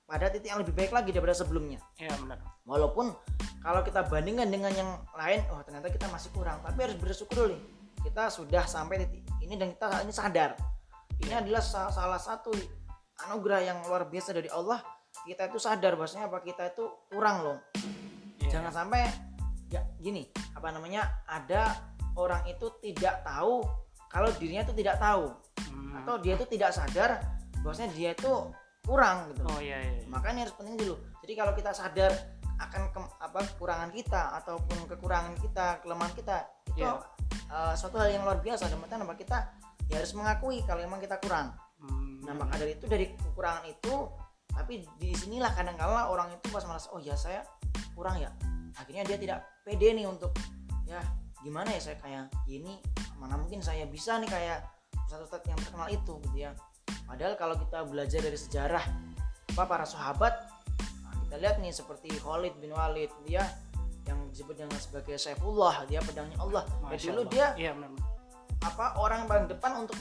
pada 0.04 0.28
titik 0.28 0.52
yang 0.52 0.60
lebih 0.60 0.76
baik 0.76 0.92
lagi 0.92 1.10
daripada 1.10 1.34
sebelumnya. 1.34 1.80
Iya 1.96 2.12
benar. 2.20 2.38
walaupun 2.64 3.12
kalau 3.60 3.84
kita 3.84 4.08
bandingkan 4.08 4.48
dengan 4.48 4.72
yang 4.72 4.90
lain 5.16 5.40
oh 5.52 5.60
ternyata 5.64 5.88
kita 5.90 6.06
masih 6.12 6.30
kurang. 6.32 6.60
Tapi 6.62 6.78
harus 6.80 6.96
bersyukur 7.00 7.34
dulu 7.44 7.48
nih. 7.56 7.62
kita 8.04 8.28
sudah 8.28 8.68
sampai 8.68 9.00
titik 9.00 9.24
ini 9.40 9.56
dan 9.56 9.72
kita 9.72 9.88
saat 9.88 10.04
ini 10.04 10.12
sadar. 10.12 10.50
Ini 11.24 11.40
adalah 11.40 11.64
sa- 11.64 11.88
salah 11.88 12.20
satu 12.20 12.52
anugerah 13.24 13.64
yang 13.64 13.78
luar 13.88 14.04
biasa 14.12 14.36
dari 14.36 14.52
Allah. 14.52 14.84
Kita 15.24 15.48
itu 15.48 15.56
sadar 15.56 15.96
bahwasanya 15.96 16.28
apa? 16.28 16.44
Kita 16.44 16.68
itu 16.68 16.84
kurang 17.08 17.40
loh. 17.40 17.58
Iya. 18.44 18.60
jangan 18.60 18.72
sampai 18.84 19.08
ya 19.74 19.82
gini 19.98 20.30
apa 20.54 20.70
namanya 20.70 21.10
ada 21.26 21.74
orang 22.14 22.46
itu 22.46 22.70
tidak 22.78 23.26
tahu 23.26 23.66
kalau 24.06 24.30
dirinya 24.38 24.62
itu 24.62 24.74
tidak 24.78 25.02
tahu. 25.02 25.34
Hmm. 25.74 25.90
atau 26.02 26.14
dia 26.22 26.38
itu 26.38 26.46
tidak 26.46 26.70
sadar 26.70 27.18
bahwasanya 27.62 27.90
dia 27.94 28.10
itu 28.14 28.32
kurang 28.86 29.30
gitu. 29.34 29.42
Oh 29.48 29.58
iya 29.58 29.80
iya. 29.82 30.06
makanya 30.06 30.46
harus 30.46 30.54
penting 30.54 30.78
dulu. 30.78 30.94
Jadi 31.24 31.32
kalau 31.34 31.52
kita 31.56 31.70
sadar 31.74 32.12
akan 32.60 32.82
ke- 32.94 33.14
apa 33.18 33.38
kekurangan 33.54 33.90
kita 33.90 34.22
ataupun 34.42 34.78
kekurangan 34.86 35.34
kita 35.42 35.82
kelemahan 35.82 36.14
kita 36.14 36.46
itu 36.70 36.86
Iya. 36.86 37.00
uh, 37.50 37.74
suatu 37.74 37.98
hal 37.98 38.12
yang 38.14 38.22
luar 38.22 38.38
biasa. 38.38 38.70
Dan 38.70 38.78
makanya 38.78 39.08
apa 39.08 39.16
kita 39.18 39.38
ya 39.90 39.98
harus 39.98 40.12
mengakui 40.14 40.62
kalau 40.62 40.80
memang 40.84 41.00
kita 41.02 41.16
kurang. 41.18 41.56
Hmm, 41.80 42.22
nah 42.22 42.34
maka 42.38 42.60
dari 42.60 42.78
itu 42.78 42.86
dari 42.86 43.10
kekurangan 43.18 43.64
itu 43.66 43.94
tapi 44.54 44.86
di 45.02 45.10
sinilah 45.18 45.50
kadang-kala 45.50 46.14
orang 46.14 46.30
itu 46.30 46.46
pas 46.54 46.62
malas 46.62 46.86
oh 46.94 47.02
ya 47.02 47.18
saya 47.18 47.42
kurang 47.98 48.22
ya 48.22 48.30
akhirnya 48.78 49.04
dia 49.06 49.18
tidak 49.18 49.38
pede 49.62 49.94
nih 49.94 50.06
untuk 50.08 50.34
ya 50.84 51.00
gimana 51.44 51.70
ya 51.76 51.80
saya 51.80 51.96
kayak 52.00 52.32
gini 52.48 52.80
mana 53.20 53.36
mungkin 53.36 53.60
saya 53.60 53.84
bisa 53.84 54.16
nih 54.18 54.28
kayak 54.28 54.64
ustadz-ustadz 55.06 55.46
yang 55.48 55.60
terkenal 55.60 55.88
itu 55.92 56.14
gitu 56.28 56.36
ya 56.48 56.50
padahal 57.04 57.36
kalau 57.36 57.54
kita 57.60 57.84
belajar 57.84 58.20
dari 58.24 58.38
sejarah 58.38 58.84
apa 59.54 59.62
para 59.68 59.86
sahabat 59.86 60.34
nah, 61.04 61.14
kita 61.28 61.36
lihat 61.38 61.56
nih 61.60 61.70
seperti 61.70 62.10
Khalid 62.18 62.58
bin 62.58 62.74
Walid 62.74 63.12
dia 63.28 63.44
yang 64.04 64.18
disebut 64.28 64.56
dengan 64.58 64.76
sebagai 64.80 65.16
Saifullah 65.16 65.86
dia 65.88 66.00
pedangnya 66.02 66.36
Allah 66.40 66.64
dan 66.66 66.92
Masya 66.92 67.12
dulu 67.12 67.22
Allah. 67.24 67.32
dia 67.32 67.46
Iya 67.56 67.70
benar. 67.76 67.90
apa 68.64 68.84
orang 69.00 69.16
yang 69.24 69.28
paling 69.28 69.48
depan 69.48 69.72
untuk 69.84 69.96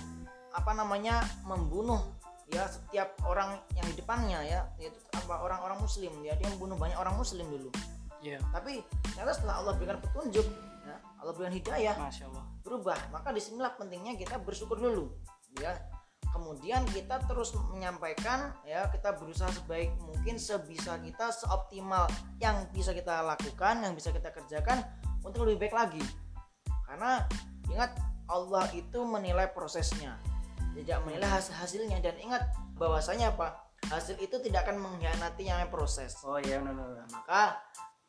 apa 0.53 0.71
namanya 0.75 1.23
membunuh 1.43 1.99
ya 2.51 2.67
setiap 2.67 3.15
orang 3.25 3.57
yang 3.73 3.85
di 3.87 3.95
depannya 3.97 4.39
ya 4.45 4.61
yaitu 4.77 4.99
apa 5.15 5.41
orang-orang 5.41 5.79
muslim 5.79 6.11
ya 6.21 6.35
dia 6.37 6.47
membunuh 6.53 6.77
banyak 6.77 6.97
orang 6.99 7.15
muslim 7.15 7.47
dulu 7.49 7.71
Iya. 8.23 8.39
tapi 8.55 8.79
ternyata 9.11 9.35
setelah 9.35 9.55
Allah 9.59 9.73
berikan 9.75 9.99
petunjuk 9.99 10.47
ya 10.87 10.95
Allah 11.19 11.33
berikan 11.35 11.53
hidayah 11.53 11.95
Masya 11.99 12.25
Allah. 12.31 12.45
berubah 12.63 12.97
maka 13.11 13.35
di 13.35 13.41
sinilah 13.43 13.75
pentingnya 13.75 14.15
kita 14.15 14.39
bersyukur 14.39 14.79
dulu 14.79 15.11
ya 15.59 15.75
kemudian 16.33 16.81
kita 16.89 17.21
terus 17.29 17.53
menyampaikan 17.69 18.55
ya 18.65 18.89
kita 18.89 19.13
berusaha 19.13 19.53
sebaik 19.53 19.93
mungkin 20.01 20.41
sebisa 20.41 20.97
kita 20.97 21.29
seoptimal 21.29 22.09
yang 22.41 22.65
bisa 22.73 22.89
kita 22.95 23.21
lakukan 23.21 23.85
yang 23.85 23.93
bisa 23.93 24.09
kita 24.09 24.33
kerjakan 24.33 24.81
untuk 25.21 25.45
lebih 25.45 25.69
baik 25.69 25.75
lagi 25.77 26.03
karena 26.89 27.21
ingat 27.69 27.93
Allah 28.25 28.65
itu 28.73 29.03
menilai 29.05 29.51
prosesnya 29.53 30.17
tidak 30.73 31.05
menilai 31.05 31.29
hasil 31.29 31.53
hasilnya 31.53 32.01
dan 32.01 32.17
ingat 32.17 32.41
bahwasanya 32.81 33.29
apa 33.37 33.61
hasil 33.93 34.17
itu 34.17 34.41
tidak 34.41 34.65
akan 34.65 34.81
mengkhianati 34.81 35.45
yang 35.45 35.61
proses 35.69 36.17
Oh 36.25 36.41
iya 36.41 36.57
benar 36.57 36.73
benar. 36.81 37.07
maka 37.13 37.41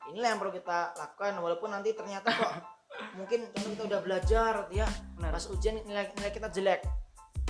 inilah 0.09 0.29
yang 0.35 0.41
perlu 0.41 0.53
kita 0.53 0.93
lakukan 0.95 1.33
walaupun 1.39 1.69
nanti 1.71 1.93
ternyata 1.93 2.29
kok 2.29 2.53
mungkin 3.19 3.51
contoh 3.51 3.71
kita 3.75 3.85
udah 3.87 4.01
belajar 4.01 4.53
ya 4.71 4.87
Benar. 5.19 5.31
pas 5.35 5.45
ujian 5.49 5.75
nilai, 5.83 6.11
nilai 6.15 6.33
kita 6.33 6.49
jelek 6.51 6.83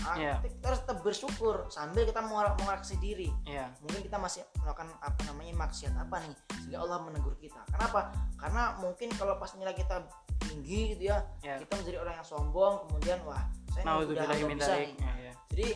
Ah, 0.04 0.20
Iya. 0.20 0.36
kita 0.44 0.68
harus 0.68 0.80
tetap 0.84 0.98
bersyukur 1.00 1.64
sambil 1.72 2.04
kita 2.04 2.20
mengoreksi 2.20 3.00
diri 3.00 3.32
Iya. 3.48 3.72
mungkin 3.80 4.04
kita 4.04 4.20
masih 4.20 4.44
melakukan 4.60 4.92
apa 5.00 5.16
namanya 5.24 5.64
maksiat 5.64 5.96
apa 5.96 6.20
nih 6.20 6.36
sehingga 6.60 6.78
Allah 6.84 6.98
menegur 7.08 7.32
kita 7.40 7.56
kenapa 7.72 8.12
karena 8.36 8.76
mungkin 8.84 9.08
kalau 9.16 9.40
pas 9.40 9.48
nilai 9.56 9.72
kita 9.72 10.04
tinggi 10.44 10.92
gitu 10.92 11.08
ya 11.08 11.24
Iya. 11.40 11.56
kita 11.64 11.72
menjadi 11.80 11.98
orang 12.04 12.20
yang 12.20 12.26
sombong 12.26 12.84
kemudian 12.84 13.16
wah 13.24 13.48
saya 13.72 13.84
Nah, 13.86 14.04
udah 14.04 14.28
bisa 14.28 14.74
nih 14.76 14.92
Iya, 14.92 15.12
iya. 15.16 15.32
jadi 15.48 15.66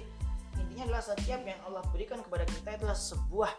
intinya 0.61 0.83
adalah 0.93 1.03
setiap 1.09 1.41
yang 1.41 1.61
Allah 1.64 1.83
berikan 1.88 2.19
kepada 2.21 2.45
kita 2.45 2.69
itu 2.69 2.85
adalah 2.85 2.99
sebuah 3.01 3.53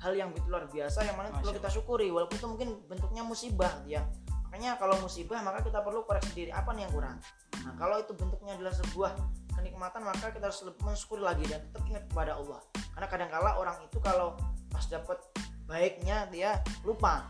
hal 0.00 0.12
yang 0.16 0.32
luar 0.48 0.64
biasa 0.72 1.04
yang 1.04 1.16
mana 1.20 1.28
perlu 1.28 1.52
kita 1.52 1.68
syukuri 1.68 2.08
walaupun 2.08 2.36
itu 2.40 2.48
mungkin 2.48 2.68
bentuknya 2.88 3.22
musibah 3.22 3.72
ya 3.84 4.00
makanya 4.48 4.80
kalau 4.80 4.96
musibah 4.98 5.38
maka 5.44 5.62
kita 5.62 5.84
perlu 5.84 6.02
koreksi 6.08 6.32
diri 6.34 6.50
apa 6.50 6.72
nih 6.72 6.88
yang 6.88 6.92
kurang 6.92 7.16
nah 7.60 7.72
kalau 7.76 8.00
itu 8.00 8.16
bentuknya 8.16 8.56
adalah 8.56 8.72
sebuah 8.72 9.12
kenikmatan 9.54 10.00
maka 10.02 10.32
kita 10.32 10.48
harus 10.48 10.60
lebih 10.64 10.82
mensyukuri 10.82 11.22
lagi 11.22 11.44
dan 11.46 11.60
tetap 11.68 11.84
ingat 11.84 12.04
kepada 12.08 12.32
Allah 12.40 12.60
karena 12.96 13.06
kadangkala 13.06 13.50
orang 13.60 13.76
itu 13.84 14.00
kalau 14.00 14.34
pas 14.72 14.84
dapat 14.88 15.20
baiknya 15.68 16.26
dia 16.32 16.58
lupa 16.82 17.28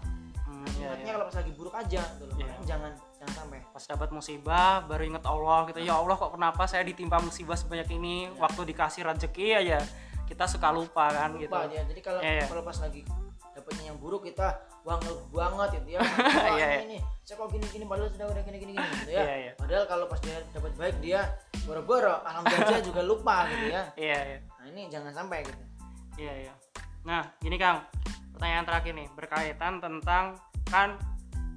Hmm, 0.50 0.66
iya, 0.76 0.92
ingatnya 0.92 1.06
iya. 1.06 1.14
kalau 1.14 1.26
pas 1.30 1.37
lagi 1.38 1.52
buruk 1.54 1.74
aja 1.78 2.02
gitu 2.18 2.24
loh. 2.26 2.35
Makanya 2.35 2.66
jangan 2.66 2.92
jangan 3.22 3.33
sampai 3.38 3.59
Pas 3.70 3.85
dapat 3.87 4.09
musibah 4.11 4.74
baru 4.83 5.02
inget 5.06 5.24
Allah 5.24 5.61
gitu. 5.70 5.78
Ya 5.78 5.94
Allah 5.94 6.16
kok 6.18 6.33
kenapa 6.35 6.62
saya 6.66 6.83
ditimpa 6.83 7.22
musibah 7.22 7.54
sebanyak 7.54 7.88
ini? 7.94 8.26
Iya. 8.28 8.35
Waktu 8.42 8.61
dikasih 8.74 9.06
rezeki 9.06 9.46
aja 9.54 9.78
kita 10.31 10.47
suka 10.47 10.71
lupa 10.71 11.11
kan 11.11 11.35
gitu. 11.35 11.51
lupa 11.51 11.66
dia 11.66 11.83
jadi 11.83 12.01
kalau 12.01 12.21
Iya, 12.23 12.33
iya. 12.38 12.47
kalau 12.47 12.62
pas 12.62 12.79
lagi 12.79 13.03
dapatnya 13.51 13.85
yang 13.90 13.99
buruk 13.99 14.23
kita 14.25 14.47
ngeluh 14.87 15.19
banget 15.35 15.69
gitu 15.83 15.88
ya 15.95 15.99
wah 16.07 16.49
Iya, 16.55 16.66
iya. 16.71 16.81
ini, 16.87 16.87
ini 16.87 16.99
saya 17.27 17.35
kok 17.37 17.51
gini 17.51 17.66
gini 17.66 17.85
padahal 17.85 18.09
sudah 18.14 18.27
udah 18.31 18.43
gini 18.47 18.57
gini 18.62 18.73
gini 18.79 18.87
gitu 19.03 19.11
ya 19.11 19.23
Iya, 19.27 19.35
iya. 19.37 19.53
padahal 19.59 19.85
kalau 19.90 20.05
pas 20.07 20.21
dia 20.23 20.38
dapat 20.55 20.73
baik 20.79 20.97
dia 21.03 21.21
boro-boro 21.66 22.14
alhamdulillah 22.23 22.81
juga 22.88 23.03
lupa 23.03 23.37
gitu 23.51 23.66
ya 23.75 23.83
Iya, 23.99 24.19
iya. 24.23 24.38
nah 24.55 24.64
ini 24.71 24.83
jangan 24.87 25.12
sampai 25.12 25.43
gitu 25.43 25.62
Iya, 26.21 26.35
iya. 26.37 26.53
Nah, 27.01 27.25
gini 27.40 27.57
Kang. 27.57 27.81
Pertanyaan 28.37 28.64
terakhir 28.69 28.93
nih 28.93 29.09
berkaitan 29.16 29.81
tentang 29.81 30.37
kan 30.69 31.01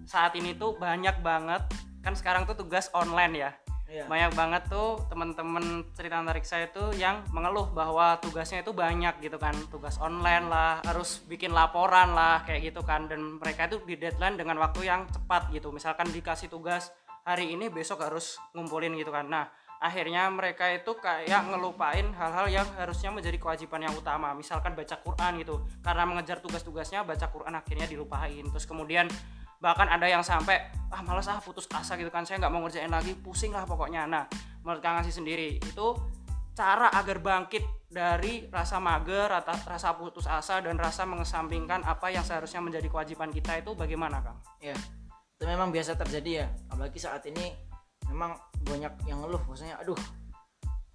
saat 0.07 0.31
ini 0.39 0.55
tuh 0.55 0.79
banyak 0.79 1.19
banget 1.19 1.67
kan 1.99 2.15
sekarang 2.15 2.47
tuh 2.47 2.55
tugas 2.55 2.87
online 2.95 3.33
ya. 3.35 3.51
Iya 3.93 4.09
Banyak 4.09 4.31
banget 4.33 4.63
tuh 4.73 4.97
temen-temen 5.05 5.85
cerita 5.93 6.17
antariksa 6.17 6.57
itu 6.65 6.97
yang 6.97 7.21
mengeluh 7.29 7.69
bahwa 7.69 8.17
tugasnya 8.17 8.65
itu 8.65 8.73
banyak 8.73 9.21
gitu 9.21 9.37
kan. 9.37 9.53
Tugas 9.69 10.01
online 10.01 10.49
lah, 10.49 10.81
harus 10.81 11.21
bikin 11.29 11.53
laporan 11.53 12.17
lah 12.17 12.41
kayak 12.41 12.73
gitu 12.73 12.81
kan 12.81 13.05
dan 13.05 13.37
mereka 13.37 13.69
itu 13.69 13.77
di 13.85 13.95
deadline 14.01 14.33
dengan 14.33 14.57
waktu 14.57 14.89
yang 14.89 15.05
cepat 15.13 15.53
gitu. 15.53 15.69
Misalkan 15.69 16.09
dikasih 16.09 16.49
tugas 16.49 16.89
hari 17.21 17.53
ini 17.53 17.69
besok 17.69 18.01
harus 18.01 18.41
ngumpulin 18.57 18.97
gitu 18.97 19.13
kan. 19.13 19.29
Nah, 19.29 19.45
akhirnya 19.83 20.31
mereka 20.31 20.71
itu 20.71 20.95
kayak 20.95 21.43
ngelupain 21.51 22.15
hal-hal 22.15 22.47
yang 22.47 22.67
harusnya 22.79 23.11
menjadi 23.11 23.35
kewajiban 23.35 23.83
yang 23.83 23.91
utama 23.91 24.31
misalkan 24.31 24.79
baca 24.79 24.95
Quran 24.95 25.43
gitu 25.43 25.59
karena 25.83 26.07
mengejar 26.07 26.39
tugas-tugasnya 26.39 27.03
baca 27.03 27.27
Quran 27.27 27.51
akhirnya 27.51 27.83
dilupain 27.91 28.47
terus 28.47 28.63
kemudian 28.63 29.11
bahkan 29.63 29.87
ada 29.87 30.03
yang 30.03 30.19
sampai 30.19 30.59
ah 30.91 30.99
malas 30.99 31.31
ah 31.31 31.39
putus 31.39 31.71
asa 31.71 31.95
gitu 31.95 32.11
kan. 32.11 32.27
Saya 32.27 32.43
nggak 32.43 32.51
mau 32.51 32.59
ngerjain 32.67 32.91
lagi. 32.91 33.15
Pusing 33.15 33.55
lah 33.55 33.63
pokoknya. 33.63 34.03
Nah 34.03 34.27
menurut 34.67 34.83
Kang 34.83 34.99
Asih 34.99 35.15
sendiri 35.15 35.55
itu 35.63 35.87
cara 36.51 36.91
agar 36.91 37.23
bangkit 37.23 37.63
dari 37.87 38.45
rasa 38.51 38.77
mager 38.77 39.25
rasa, 39.31 39.55
rasa 39.65 39.89
putus 39.95 40.27
asa 40.27 40.59
dan 40.61 40.75
rasa 40.77 41.07
mengesampingkan 41.07 41.81
apa 41.87 42.11
yang 42.13 42.21
seharusnya 42.21 42.61
menjadi 42.61 42.91
kewajiban 42.91 43.31
kita 43.33 43.57
itu 43.63 43.73
bagaimana 43.73 44.21
Kang? 44.21 44.37
ya 44.61 44.75
itu 45.33 45.43
memang 45.49 45.71
biasa 45.71 45.95
terjadi 45.95 46.31
ya. 46.43 46.47
Apalagi 46.69 46.99
saat 46.99 47.23
ini 47.25 47.55
memang 48.11 48.35
banyak 48.67 48.93
yang 49.07 49.23
ngeluh. 49.23 49.41
Maksudnya 49.47 49.79
aduh 49.79 49.97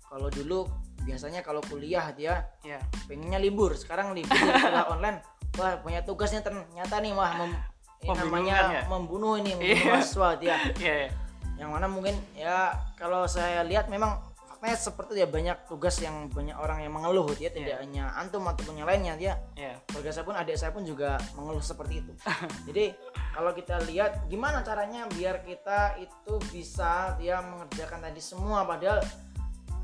kalau 0.09 0.29
dulu 0.29 0.69
biasanya 1.05 1.41
kalau 1.41 1.65
kuliah 1.65 2.13
dia 2.13 2.45
Ya, 2.61 2.79
pengennya 3.09 3.41
libur. 3.41 3.73
Sekarang 3.75 4.13
libur 4.13 4.37
setelah 4.37 4.87
online 4.95 5.19
wah 5.59 5.75
banyak 5.83 6.07
tugasnya 6.07 6.45
ternyata 6.45 7.03
nih 7.03 7.13
wah 7.17 7.35
mem- 7.35 7.59
ini 8.01 8.15
namanya 8.15 8.57
ya? 8.71 8.83
membunuh 8.87 9.35
ini 9.37 9.53
membunuh 9.55 9.75
Iya. 9.75 9.93
mahasiswa 9.99 10.29
dia 10.39 10.57
iya, 10.83 10.95
iya. 11.07 11.11
yang 11.59 11.71
mana 11.75 11.87
mungkin 11.91 12.15
ya 12.33 12.71
kalau 12.95 13.27
saya 13.27 13.67
lihat 13.67 13.91
memang 13.91 14.23
fakta 14.59 14.91
seperti 14.91 15.23
ya 15.23 15.31
banyak 15.31 15.71
tugas 15.71 16.03
yang 16.03 16.27
banyak 16.31 16.55
orang 16.55 16.83
yang 16.83 16.91
mengeluh 16.91 17.31
dia 17.35 17.47
tidak 17.47 17.79
Iya. 17.79 17.83
hanya 17.83 18.05
antum 18.15 18.43
ataupun 18.43 18.75
yang 18.75 18.87
lainnya 18.87 19.15
dia 19.15 19.33
Iya. 19.55 19.79
keluarga 19.87 20.11
saya 20.11 20.25
pun 20.27 20.35
adik 20.35 20.57
saya 20.59 20.71
pun 20.75 20.83
juga 20.83 21.15
mengeluh 21.35 21.63
seperti 21.63 22.03
itu 22.03 22.13
jadi 22.71 22.95
kalau 23.35 23.55
kita 23.55 23.79
lihat 23.87 24.27
gimana 24.27 24.63
caranya 24.63 25.07
biar 25.07 25.47
kita 25.47 25.95
itu 25.99 26.33
bisa 26.51 27.15
dia 27.19 27.39
mengerjakan 27.39 28.03
tadi 28.03 28.19
semua 28.19 28.67
padahal 28.67 28.99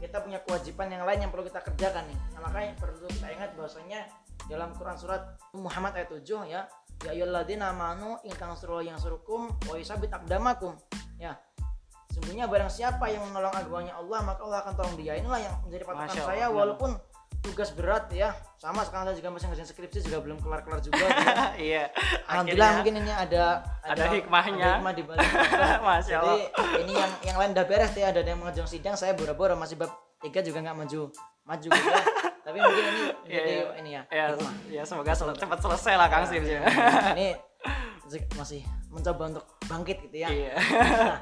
kita 0.03 0.21
punya 0.21 0.43
kewajiban 0.43 0.91
yang 0.91 1.07
lain 1.07 1.23
yang 1.23 1.31
perlu 1.31 1.47
kita 1.47 1.63
kerjakan 1.63 2.05
nih 2.11 2.19
nah, 2.35 2.41
makanya 2.45 2.75
perlu 2.77 3.07
kita 3.07 3.27
ingat 3.31 3.51
bahwasanya 3.55 4.01
dalam 4.45 4.75
Quran 4.77 4.99
surat 4.99 5.23
Muhammad 5.55 5.97
ayat 5.97 6.11
7 6.13 6.45
ya 6.45 6.67
ya 7.03 7.11
ayyuhalladzina 7.11 7.75
amanu 7.75 8.17
in 8.23 8.33
tansurullaha 8.33 8.95
yansurukum 8.95 9.51
wa 9.67 9.75
yusabbit 9.75 10.09
aqdamakum 10.09 10.79
ya 11.19 11.35
sesungguhnya 12.09 12.47
barang 12.47 12.71
siapa 12.71 13.11
yang 13.11 13.27
menolong 13.27 13.51
agamanya 13.51 13.99
Allah 13.99 14.23
maka 14.23 14.41
Allah 14.47 14.59
akan 14.63 14.73
tolong 14.79 14.95
dia 14.95 15.19
inilah 15.19 15.41
yang 15.43 15.55
menjadi 15.67 15.83
patokan 15.83 16.15
saya 16.15 16.47
walaupun 16.47 16.91
tugas 17.45 17.77
berat 17.77 18.09
ya 18.09 18.33
sama 18.57 18.87
sekarang 18.89 19.13
saya 19.13 19.21
juga 19.21 19.29
masih 19.29 19.53
ngerjain 19.53 19.69
skripsi 19.69 20.01
juga 20.09 20.25
belum 20.25 20.41
kelar-kelar 20.41 20.81
juga 20.81 21.05
Iya. 21.61 21.93
Alhamdulillah 22.25 22.71
mungkin 22.81 22.95
ini 23.05 23.13
ada 23.13 23.61
Ada 23.85 24.05
hikmahnya. 24.17 24.65
ada 24.65 24.77
hikmah 24.81 24.93
di 24.97 25.03
balik 25.05 25.29
Jadi 26.09 26.17
Allah. 26.17 26.37
ini 26.81 26.93
yang 26.97 27.13
yang 27.21 27.37
lain 27.37 27.51
udah 27.53 27.67
beres 27.69 27.93
ya 27.93 28.09
ada 28.09 28.25
yang 28.25 28.41
mengajukan 28.41 28.65
sidang 28.65 28.97
saya 28.97 29.13
boro-boro 29.13 29.61
masih 29.61 29.77
bab 29.77 29.93
tiga 30.25 30.41
juga 30.41 30.65
nggak 30.65 30.73
maju 30.73 31.13
maju 31.45 31.67
gitu 31.69 31.85
ya. 31.85 32.01
Tapi 32.45 32.59
mungkin 32.59 32.85
ini 32.85 33.03
Iya, 33.25 33.35
jadi 33.35 33.51
iya. 33.51 33.65
ini 33.81 33.91
ya. 33.91 34.03
Ya, 34.09 34.25
hikmah. 34.31 34.55
ya 34.69 34.83
semoga 34.85 35.13
sel- 35.13 35.35
cepat 35.35 35.59
selesai 35.59 35.95
lah 35.97 36.09
Kang 36.09 36.25
Sim. 36.25 36.45
ini 37.17 37.29
masih 38.35 38.61
mencoba 38.89 39.33
untuk 39.33 39.45
bangkit 39.65 39.97
gitu 40.05 40.17
ya. 40.21 40.29
Iya. 40.29 40.53
Nah, 40.55 41.17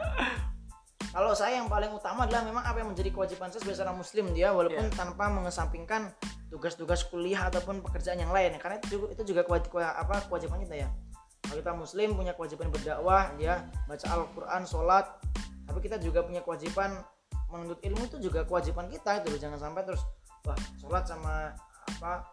kalau 1.14 1.32
saya 1.32 1.56
yang 1.56 1.68
paling 1.68 1.88
utama 1.88 2.24
adalah 2.24 2.42
memang 2.42 2.60
apa 2.60 2.76
yang 2.76 2.90
menjadi 2.90 3.10
kewajiban 3.10 3.48
saya 3.48 3.60
sebagai 3.60 3.78
seorang 3.78 3.96
muslim 3.96 4.24
dia 4.32 4.50
walaupun 4.50 4.82
Iya. 4.82 4.94
tanpa 4.94 5.28
mengesampingkan 5.28 6.10
tugas-tugas 6.48 7.06
kuliah 7.06 7.46
ataupun 7.46 7.80
pekerjaan 7.80 8.18
yang 8.18 8.28
lain 8.28 8.58
karena 8.58 8.76
itu 8.76 8.86
juga, 8.92 9.06
itu 9.10 9.22
juga 9.24 9.40
kewaj- 9.42 9.68
kewa- 9.68 9.94
apa 9.94 10.20
kewajiban 10.26 10.60
kita 10.60 10.74
ya 10.78 10.88
kalau 11.42 11.58
kita 11.58 11.72
muslim 11.72 12.08
punya 12.12 12.32
kewajiban 12.32 12.68
berdakwah 12.68 13.32
dia 13.34 13.54
baca 13.86 14.06
Al-Qur'an 14.06 14.62
sholat 14.62 15.04
tapi 15.64 15.78
kita 15.80 15.96
juga 15.96 16.20
punya 16.20 16.40
kewajiban 16.40 17.00
menuntut 17.48 17.80
ilmu 17.82 18.04
itu 18.04 18.16
juga 18.18 18.44
kewajiban 18.44 18.84
kita 18.86 19.20
itu 19.20 19.36
jangan 19.38 19.56
sampai 19.58 19.80
terus 19.82 20.04
wah 20.42 20.58
sholat 20.78 21.04
sama 21.06 21.54
apa 21.88 22.26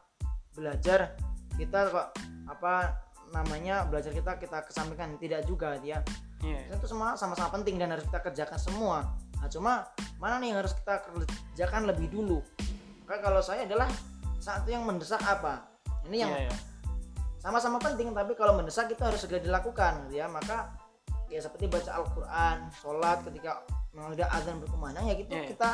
belajar 0.54 1.14
kita 1.56 1.90
kok 1.90 2.08
apa 2.50 2.96
namanya 3.30 3.86
belajar 3.86 4.10
kita 4.10 4.38
kita 4.42 4.66
kesampingkan 4.66 5.18
tidak 5.22 5.46
juga 5.46 5.78
dia 5.78 6.02
Iya. 6.40 6.72
itu 6.72 6.88
semua 6.88 7.20
sama-sama 7.20 7.52
penting 7.60 7.76
dan 7.76 7.92
harus 7.92 8.08
kita 8.08 8.24
kerjakan 8.24 8.56
semua 8.56 8.98
nah 9.40 9.48
cuma 9.52 9.88
mana 10.24 10.40
nih 10.40 10.56
yang 10.56 10.60
harus 10.64 10.72
kita 10.72 11.04
kerjakan 11.04 11.84
lebih 11.92 12.08
dulu 12.08 12.40
maka 13.04 13.20
kalau 13.20 13.44
saya 13.44 13.68
adalah 13.68 13.92
satu 14.40 14.72
yang 14.72 14.88
mendesak 14.88 15.20
apa 15.20 15.68
ini 16.08 16.24
yang 16.24 16.32
Iya, 16.32 16.48
iya. 16.48 16.56
sama-sama 17.44 17.76
penting 17.84 18.16
tapi 18.16 18.40
kalau 18.40 18.56
mendesak 18.56 18.88
itu 18.88 19.04
harus 19.04 19.20
segera 19.20 19.44
dilakukan 19.44 20.08
ya 20.16 20.32
maka 20.32 20.72
ya 21.28 21.44
seperti 21.44 21.68
baca 21.68 21.92
Al-Quran 21.92 22.58
sholat 22.80 23.18
ketika 23.28 23.60
memang 23.92 24.16
ada 24.16 24.32
azan 24.32 24.64
berkumandang 24.64 25.12
ya 25.12 25.16
gitu 25.20 25.36
Iya, 25.36 25.44
iya. 25.44 25.50
kita 25.52 25.70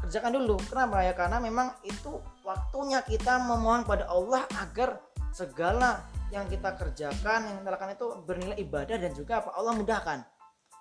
kerjakan 0.00 0.34
dulu. 0.34 0.56
Kenapa? 0.66 1.02
Ya 1.02 1.12
karena 1.12 1.38
memang 1.38 1.74
itu 1.86 2.18
waktunya 2.42 3.00
kita 3.02 3.38
memohon 3.40 3.86
pada 3.86 4.08
Allah 4.10 4.44
agar 4.60 5.00
segala 5.34 6.02
yang 6.30 6.46
kita 6.50 6.74
kerjakan 6.74 7.40
yang 7.46 7.56
kita 7.62 7.70
lakukan 7.70 7.94
itu 7.94 8.06
bernilai 8.26 8.58
ibadah 8.58 8.96
dan 8.98 9.12
juga 9.14 9.42
apa? 9.42 9.50
Allah 9.54 9.72
mudahkan. 9.74 10.18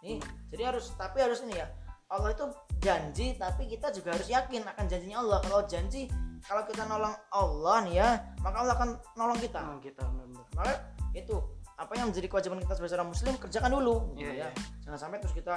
Nih 0.04 0.20
jadi 0.52 0.74
harus 0.74 0.92
tapi 0.98 1.22
harus 1.24 1.42
ini 1.46 1.58
ya. 1.58 1.68
Allah 2.14 2.30
itu 2.36 2.46
janji 2.84 3.34
tapi 3.40 3.66
kita 3.66 3.90
juga 3.90 4.14
harus 4.14 4.30
yakin 4.30 4.62
akan 4.66 4.86
janjinya 4.86 5.18
Allah. 5.24 5.40
Kalau 5.42 5.62
janji 5.66 6.10
kalau 6.44 6.68
kita 6.68 6.84
nolong 6.86 7.16
Allah 7.32 7.78
nih 7.88 7.96
ya 7.98 8.10
maka 8.44 8.56
Allah 8.62 8.74
akan 8.78 8.90
nolong 9.16 9.40
kita. 9.40 9.60
Oh, 9.64 9.80
gitu 9.80 10.02
benar-benar. 10.04 10.46
maka 10.54 10.74
itu 11.16 11.36
apa 11.74 11.98
yang 11.98 12.14
menjadi 12.14 12.28
kewajiban 12.30 12.62
kita 12.62 12.74
sebagai 12.78 12.92
seorang 12.94 13.10
muslim 13.10 13.34
kerjakan 13.42 13.72
dulu 13.74 14.14
gitu 14.14 14.30
Iya, 14.30 14.30
ya. 14.30 14.50
iya. 14.54 14.62
jangan 14.86 15.00
sampai 15.10 15.18
terus 15.26 15.34
kita 15.34 15.56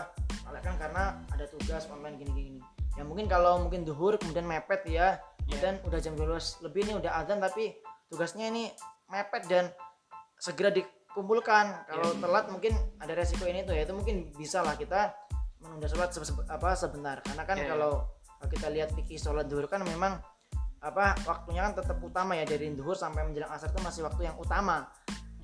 lalaikan 0.48 0.74
karena 0.80 1.20
ada 1.28 1.44
tugas 1.44 1.84
online 1.92 2.16
gini 2.16 2.32
gini 2.32 2.60
ya 2.96 3.04
mungkin 3.04 3.26
kalau 3.26 3.60
mungkin 3.60 3.84
duhur 3.84 4.16
kemudian 4.16 4.44
mepet 4.44 4.82
ya 4.86 5.20
Iya. 5.46 5.58
dan 5.62 5.74
udah 5.86 6.00
jam 6.00 6.12
12 6.12 6.58
lebih 6.60 6.82
nih 6.84 6.94
udah 6.98 7.12
azan 7.16 7.38
tapi 7.38 7.78
tugasnya 8.08 8.50
ini 8.50 8.66
mepet 9.06 9.46
dan 9.46 9.70
segera 10.36 10.74
dikumpulkan 10.74 11.86
kalau 11.86 12.10
Iya. 12.10 12.18
telat 12.18 12.44
mungkin 12.50 12.72
ada 12.98 13.12
resiko 13.12 13.46
ini 13.46 13.62
tuh 13.62 13.72
ya 13.72 13.86
itu 13.86 13.94
mungkin 13.94 14.32
bisa 14.32 14.60
lah 14.60 14.74
kita 14.74 15.14
menunda 15.60 15.86
sholat 15.86 16.10
se- 16.10 16.22
apa 16.46 16.74
sebentar 16.74 17.22
karena 17.22 17.42
kan 17.42 17.56
Iya, 17.56 17.62
iya. 17.62 17.70
kalau 17.70 17.92
kalau 18.36 18.48
kita 18.50 18.68
lihat 18.68 18.90
fikih 18.92 19.16
sholat 19.16 19.46
duhur 19.46 19.64
kan 19.64 19.80
memang 19.80 20.18
apa 20.76 21.16
waktunya 21.24 21.62
kan 21.62 21.72
tetap 21.74 21.96
utama 21.98 22.34
ya 22.34 22.44
dari 22.44 22.68
duhur 22.70 22.92
sampai 22.92 23.22
menjelang 23.22 23.48
asar 23.48 23.70
itu 23.70 23.80
masih 23.80 24.02
waktu 24.02 24.24
yang 24.24 24.36
utama 24.36 24.84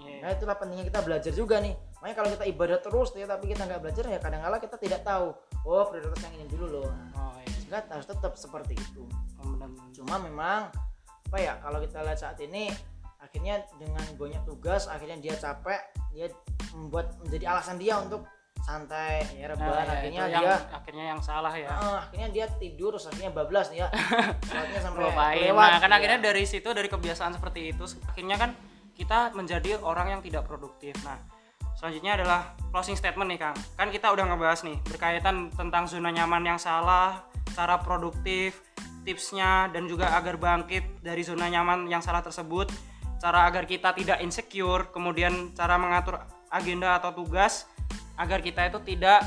Iya. 0.02 0.18
Nah 0.20 0.28
itulah 0.34 0.56
pentingnya 0.58 0.86
kita 0.86 1.00
belajar 1.00 1.32
juga 1.32 1.56
nih. 1.58 1.74
Makanya 1.98 2.16
kalau 2.18 2.28
kita 2.34 2.44
ibadah 2.46 2.78
terus 2.82 3.08
ya 3.14 3.26
tapi 3.26 3.44
kita 3.50 3.62
nggak 3.64 3.80
belajar 3.80 4.04
ya 4.06 4.18
kadang-kala 4.18 4.56
kita 4.58 4.76
tidak 4.76 5.00
tahu. 5.02 5.30
Oh 5.62 5.84
prioritas 5.86 6.20
yang 6.26 6.34
ini 6.42 6.46
dulu 6.46 6.66
loh. 6.68 6.90
Oh, 7.14 7.38
iya. 7.38 7.54
Sehingga 7.54 7.78
harus 7.88 8.06
tetap 8.06 8.32
seperti 8.34 8.74
itu. 8.74 9.06
Oh. 9.38 9.54
Cuma 9.94 10.18
memang 10.18 10.68
apa 11.32 11.38
ya 11.40 11.56
kalau 11.64 11.80
kita 11.80 12.04
lihat 12.04 12.18
saat 12.20 12.36
ini 12.44 12.68
akhirnya 13.16 13.64
dengan 13.80 14.04
banyak 14.18 14.42
tugas 14.44 14.84
akhirnya 14.84 15.16
dia 15.16 15.32
capek 15.32 15.80
dia 16.12 16.28
membuat 16.76 17.16
menjadi 17.24 17.54
alasan 17.56 17.80
dia 17.80 17.96
untuk 17.96 18.26
santai 18.62 19.24
ya 19.34 19.48
Nah, 19.48 19.56
rebahan 19.56 19.86
iya, 19.86 19.94
akhirnya 19.96 20.20
itu 20.22 20.32
yang, 20.34 20.42
dia 20.44 20.54
akhirnya 20.70 21.04
yang 21.16 21.20
salah 21.24 21.54
ya. 21.56 21.70
eh, 21.72 21.96
akhirnya 21.98 22.28
dia 22.30 22.46
tidur 22.60 22.94
terus 22.94 23.06
akhirnya 23.10 23.32
bablas 23.34 23.66
nih 23.74 23.82
ya 23.82 23.88
sampai 24.86 25.02
lewat 25.50 25.68
Nah, 25.72 25.80
kan 25.82 25.90
ya. 25.90 25.96
akhirnya 25.98 26.18
dari 26.22 26.44
situ 26.46 26.68
dari 26.70 26.86
kebiasaan 26.86 27.32
seperti 27.34 27.74
itu 27.74 27.84
akhirnya 28.06 28.36
kan 28.38 28.50
kita 29.02 29.34
menjadi 29.34 29.82
orang 29.82 30.14
yang 30.14 30.20
tidak 30.22 30.46
produktif. 30.46 30.94
Nah, 31.02 31.18
selanjutnya 31.74 32.22
adalah 32.22 32.54
closing 32.70 32.94
statement 32.94 33.34
nih, 33.34 33.40
Kang. 33.42 33.58
Kan 33.74 33.90
kita 33.90 34.14
udah 34.14 34.30
ngebahas 34.30 34.62
nih 34.62 34.78
berkaitan 34.86 35.50
tentang 35.50 35.90
zona 35.90 36.14
nyaman 36.14 36.46
yang 36.46 36.58
salah, 36.62 37.26
cara 37.50 37.82
produktif, 37.82 38.62
tipsnya 39.02 39.66
dan 39.74 39.90
juga 39.90 40.14
agar 40.14 40.38
bangkit 40.38 41.02
dari 41.02 41.26
zona 41.26 41.50
nyaman 41.50 41.90
yang 41.90 41.98
salah 41.98 42.22
tersebut, 42.22 42.70
cara 43.18 43.50
agar 43.50 43.66
kita 43.66 43.90
tidak 43.90 44.22
insecure, 44.22 44.94
kemudian 44.94 45.50
cara 45.58 45.74
mengatur 45.74 46.22
agenda 46.54 46.94
atau 47.02 47.10
tugas 47.10 47.66
agar 48.14 48.38
kita 48.38 48.70
itu 48.70 48.78
tidak 48.86 49.26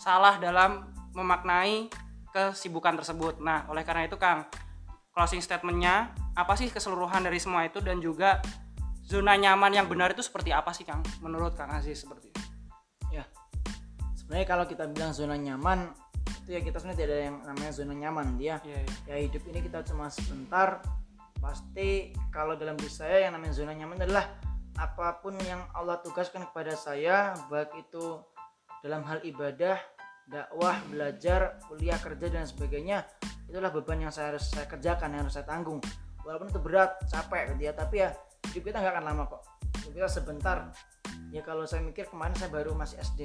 salah 0.00 0.40
dalam 0.40 0.88
memaknai 1.12 1.92
kesibukan 2.32 2.96
tersebut. 2.96 3.44
Nah, 3.44 3.68
oleh 3.68 3.84
karena 3.84 4.08
itu 4.08 4.16
Kang, 4.16 4.48
closing 5.12 5.44
statementnya 5.44 6.16
apa 6.32 6.56
sih 6.56 6.72
keseluruhan 6.72 7.20
dari 7.20 7.36
semua 7.36 7.68
itu 7.68 7.84
dan 7.84 8.00
juga 8.00 8.40
zona 9.12 9.36
nyaman 9.36 9.76
yang 9.76 9.86
benar 9.92 10.16
itu 10.16 10.24
seperti 10.24 10.56
apa 10.56 10.72
sih 10.72 10.88
Kang? 10.88 11.04
Menurut 11.20 11.52
Kang 11.52 11.68
Aziz 11.68 12.00
seperti 12.00 12.32
itu. 12.32 12.40
ya 13.12 13.28
sebenarnya 14.16 14.46
kalau 14.48 14.64
kita 14.64 14.88
bilang 14.88 15.12
zona 15.12 15.36
nyaman 15.36 15.92
itu 16.42 16.56
ya 16.56 16.64
kita 16.64 16.80
sebenarnya 16.80 16.98
tidak 17.04 17.12
ada 17.12 17.24
yang 17.28 17.36
namanya 17.44 17.72
zona 17.76 17.92
nyaman 17.92 18.26
dia 18.40 18.56
Iya, 18.64 18.80
iya. 18.80 18.96
ya 19.12 19.16
hidup 19.28 19.42
ini 19.52 19.58
kita 19.60 19.84
cuma 19.84 20.08
sebentar 20.08 20.80
pasti 21.44 22.16
kalau 22.32 22.56
dalam 22.56 22.78
diri 22.80 22.88
saya 22.88 23.28
yang 23.28 23.36
namanya 23.36 23.52
zona 23.52 23.76
nyaman 23.76 24.00
adalah 24.00 24.32
apa 24.80 25.20
pun 25.20 25.36
yang 25.44 25.60
Allah 25.76 26.00
tugaskan 26.00 26.48
kepada 26.48 26.72
saya 26.72 27.36
baik 27.52 27.76
itu 27.76 28.16
dalam 28.80 29.04
hal 29.04 29.20
ibadah 29.20 29.76
dakwah 30.24 30.80
belajar 30.88 31.60
kuliah 31.68 32.00
kerja 32.00 32.32
dan 32.32 32.48
sebagainya 32.48 33.04
itulah 33.50 33.68
beban 33.68 34.08
yang 34.08 34.12
saya 34.14 34.32
harus 34.32 34.48
saya 34.48 34.64
kerjakan 34.64 35.12
yang 35.12 35.28
harus 35.28 35.36
saya 35.36 35.44
tanggung 35.44 35.82
walaupun 36.24 36.48
itu 36.48 36.60
berat 36.62 36.96
capek 37.10 37.52
gitu 37.52 37.68
ya 37.68 37.72
tapi 37.76 38.00
ya 38.00 38.10
hidup 38.48 38.62
kita 38.64 38.78
nggak 38.78 38.92
akan 38.92 39.04
lama 39.06 39.22
kok 39.28 39.42
hidup 39.80 39.92
kita 39.94 40.08
sebentar 40.10 40.56
ya 41.30 41.40
kalau 41.40 41.64
saya 41.64 41.80
mikir 41.80 42.04
kemarin 42.04 42.34
saya 42.34 42.50
baru 42.50 42.72
masih 42.72 42.98
SD 43.00 43.20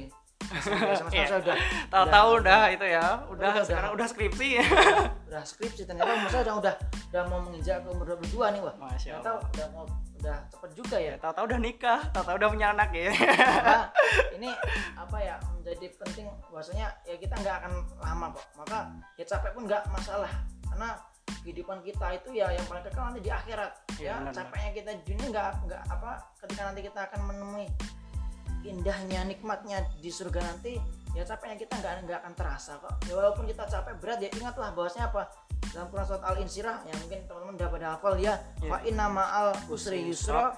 sama 0.47 1.11
Iya. 1.11 1.27
saya 1.27 1.39
udah 1.41 1.57
Tahu-tahu 1.91 2.29
udah 2.39 2.61
itu 2.71 2.85
ya, 2.87 3.05
udah, 3.27 3.51
Udah, 3.51 3.63
sekarang 3.63 3.91
udah. 3.91 3.99
udah 3.99 4.07
skripsi. 4.07 4.49
udah 5.27 5.43
skripsi 5.43 5.83
ternyata 5.83 6.07
umur 6.13 6.29
saya 6.29 6.43
udah 6.45 6.55
udah 6.57 6.73
udah 7.11 7.21
mau 7.27 7.39
menginjak 7.41 7.83
ke 7.83 7.89
umur 7.91 8.05
22 8.15 8.55
nih 8.55 8.61
wah 8.63 8.75
Masya 8.77 9.11
ternyata 9.17 9.29
Allah. 9.33 9.43
udah 9.51 9.67
mau 9.75 9.83
udah 10.17 10.37
cepet 10.47 10.71
juga 10.73 10.97
ya 10.97 11.13
Tahu-tahu 11.19 11.45
udah 11.45 11.59
nikah, 11.59 11.99
tahu-tahu 12.09 12.35
udah 12.37 12.49
punya 12.49 12.67
anak 12.71 12.89
ya. 12.89 13.11
maka 13.11 13.77
ini 14.39 14.49
apa 14.95 15.17
ya 15.19 15.35
menjadi 15.51 15.85
penting 15.95 16.25
bahwasanya 16.47 16.87
ya 17.03 17.15
kita 17.17 17.35
nggak 17.35 17.55
akan 17.59 17.73
lama 17.99 18.25
kok 18.31 18.45
maka 18.55 18.77
ya 19.13 19.25
capek 19.27 19.51
pun 19.51 19.63
nggak 19.67 19.83
masalah 19.91 20.31
karena 20.65 20.89
kehidupan 21.43 21.79
kita 21.83 22.07
itu 22.19 22.29
ya 22.43 22.51
yang 22.51 22.65
paling 22.67 22.83
kekal 22.83 23.07
nanti 23.07 23.21
di 23.23 23.31
akhirat 23.31 23.71
Iya, 23.97 24.13
ya. 24.13 24.15
benar, 24.21 24.33
capeknya 24.35 24.71
kita 24.77 24.91
dunia 25.07 25.27
nggak 25.33 25.49
nggak 25.65 25.81
apa 25.89 26.11
ketika 26.45 26.61
nanti 26.69 26.81
kita 26.85 26.99
akan 27.09 27.19
menemui 27.25 27.65
indahnya 28.67 29.23
nikmatnya 29.23 29.79
di 30.03 30.11
surga 30.11 30.43
nanti 30.43 30.75
ya 31.15 31.23
capeknya 31.23 31.57
kita 31.65 31.73
nggak 31.81 31.93
nggak 32.05 32.19
akan 32.21 32.33
terasa 32.37 32.77
kok. 32.77 32.93
Ya 33.09 33.13
walaupun 33.17 33.49
kita 33.49 33.63
capek 33.65 33.95
berat 33.97 34.19
ya 34.21 34.29
ingatlah 34.37 34.69
bahwasanya 34.75 35.09
apa? 35.09 35.23
Dalam 35.73 35.87
Quran 35.89 36.05
surat 36.05 36.23
al 36.23 36.37
insyirah 36.43 36.77
yang 36.85 36.97
mungkin 37.01 37.19
teman-teman 37.25 37.53
udah 37.57 37.67
pada 37.73 37.87
hafal 37.97 38.13
ya. 38.21 38.33
Iya. 38.61 38.69
fa 38.69 38.77
inna 38.85 39.05
ma'al 39.09 39.49
usri 39.71 39.99
yusra 40.05 40.53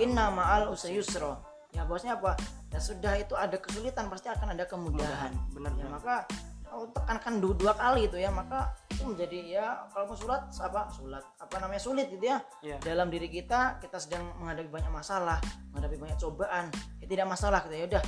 inna 0.00 0.26
ma'al 0.34 0.72
usri 0.72 0.98
yusra. 0.98 1.38
ya 1.70 1.86
bahwasanya 1.86 2.18
apa? 2.18 2.34
Ya 2.74 2.78
sudah 2.82 3.14
itu 3.18 3.34
ada 3.38 3.54
kesulitan 3.54 4.10
pasti 4.10 4.26
akan 4.26 4.58
ada 4.58 4.64
kemudahan. 4.66 5.30
Bener 5.54 5.70
ya 5.78 5.86
bener. 5.86 5.94
maka 5.94 6.16
oh, 6.72 6.86
tekankan 6.90 7.38
dua, 7.38 7.54
dua 7.54 7.72
kali 7.72 8.06
itu 8.06 8.16
ya 8.16 8.28
maka 8.28 8.70
itu 8.90 9.02
menjadi 9.02 9.38
ya 9.50 9.66
kalau 9.88 10.12
surat 10.12 10.46
apa 10.52 10.88
sulit 10.90 11.24
apa 11.36 11.54
namanya 11.58 11.78
sulit 11.78 12.06
gitu 12.08 12.24
ya 12.24 12.38
Iya. 12.60 12.76
dalam 12.80 13.08
diri 13.08 13.26
kita 13.26 13.78
kita 13.78 13.96
sedang 13.96 14.28
menghadapi 14.36 14.68
banyak 14.68 14.88
masalah 14.88 15.40
menghadapi 15.70 15.96
banyak 15.96 16.16
cobaan 16.16 16.68
ya 16.98 17.06
tidak 17.06 17.26
masalah 17.26 17.60
gitu 17.64 17.74
ya 17.74 17.86
udah 17.88 18.04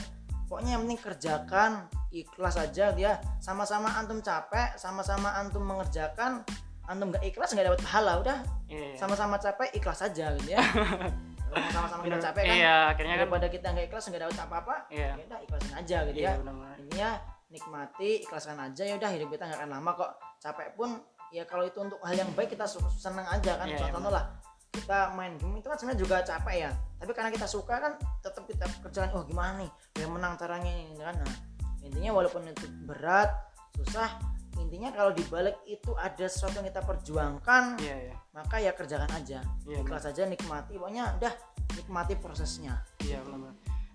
pokoknya 0.46 0.70
yang 0.74 0.82
penting 0.84 1.00
kerjakan 1.00 1.70
ikhlas 2.10 2.56
aja 2.56 2.92
dia 2.92 3.12
sama-sama 3.38 3.88
antum 3.96 4.20
capek 4.20 4.76
sama-sama 4.76 5.32
antum 5.34 5.64
mengerjakan 5.64 6.44
antum 6.84 7.08
nggak 7.08 7.24
ikhlas 7.24 7.52
nggak 7.52 7.66
dapat 7.68 7.80
pahala 7.80 8.12
udah 8.20 8.38
Iya. 8.68 8.96
sama-sama 8.96 9.36
capek 9.36 9.68
ikhlas 9.72 10.00
aja 10.02 10.32
gitu 10.36 10.52
ya 10.52 10.60
sama-sama 11.72 12.00
kita 12.00 12.16
capek 12.22 12.42
kan 12.42 12.56
Iya, 12.56 12.76
akhirnya 12.88 13.14
kan 13.14 13.20
daripada 13.28 13.48
kita 13.48 13.66
nggak 13.70 13.86
ikhlas 13.88 14.04
nggak 14.08 14.22
dapat 14.24 14.36
apa-apa 14.40 14.74
Iya. 14.88 15.10
ya 15.16 15.24
udah 15.24 15.38
ikhlasin 15.40 15.72
aja 15.72 15.96
gitu 16.04 16.18
Iya, 16.18 16.28
ya 16.28 16.40
benar-benar. 16.40 16.76
intinya 16.80 17.10
nikmati 17.52 18.24
ikhlaskan 18.24 18.56
aja 18.58 18.82
ya 18.88 18.96
udah 18.96 19.10
hidup 19.12 19.28
kita 19.28 19.44
nggak 19.44 19.60
akan 19.60 19.70
lama 19.70 19.90
kok. 19.92 20.10
Capek 20.40 20.68
pun 20.74 20.98
ya 21.30 21.44
kalau 21.44 21.68
itu 21.68 21.78
untuk 21.78 22.00
hal 22.02 22.16
yang 22.16 22.32
baik 22.32 22.56
kita 22.56 22.64
seneng 22.66 23.28
aja 23.28 23.60
kan. 23.60 23.68
Contoh 23.68 23.86
iya, 23.86 23.94
contoh 23.94 24.12
lah 24.12 24.24
kita 24.72 25.12
main 25.12 25.36
game 25.36 25.60
itu 25.60 25.68
kan 25.68 25.76
sebenarnya 25.76 26.00
juga 26.00 26.16
capek 26.24 26.56
ya. 26.66 26.70
Tapi 26.96 27.12
karena 27.12 27.30
kita 27.30 27.46
suka 27.46 27.74
kan 27.76 27.92
tetap 28.24 28.48
kita 28.48 28.64
kerjakan 28.80 29.10
oh 29.20 29.24
gimana 29.28 29.60
nih? 29.60 29.70
Biar 29.92 30.08
menang 30.08 30.34
caranya 30.40 30.72
ini 30.72 30.96
kan. 30.96 31.14
Nah, 31.20 31.36
intinya 31.84 32.10
walaupun 32.16 32.48
itu 32.48 32.66
berat 32.88 33.28
susah 33.76 34.32
intinya 34.60 34.92
kalau 34.92 35.10
dibalik 35.16 35.56
itu 35.64 35.90
ada 35.96 36.28
sesuatu 36.28 36.60
yang 36.60 36.68
kita 36.68 36.84
perjuangkan 36.84 37.80
Iya, 37.80 37.96
iya. 38.12 38.14
maka 38.36 38.56
ya 38.60 38.72
kerjakan 38.76 39.10
aja. 39.10 39.40
Iya, 39.64 39.78
ikhlas 39.82 40.04
aja 40.06 40.22
nikmati 40.28 40.76
pokoknya 40.76 41.18
udah 41.18 41.32
nikmati 41.76 42.14
prosesnya. 42.20 42.84
Iya 43.02 43.20
benar. 43.24 43.52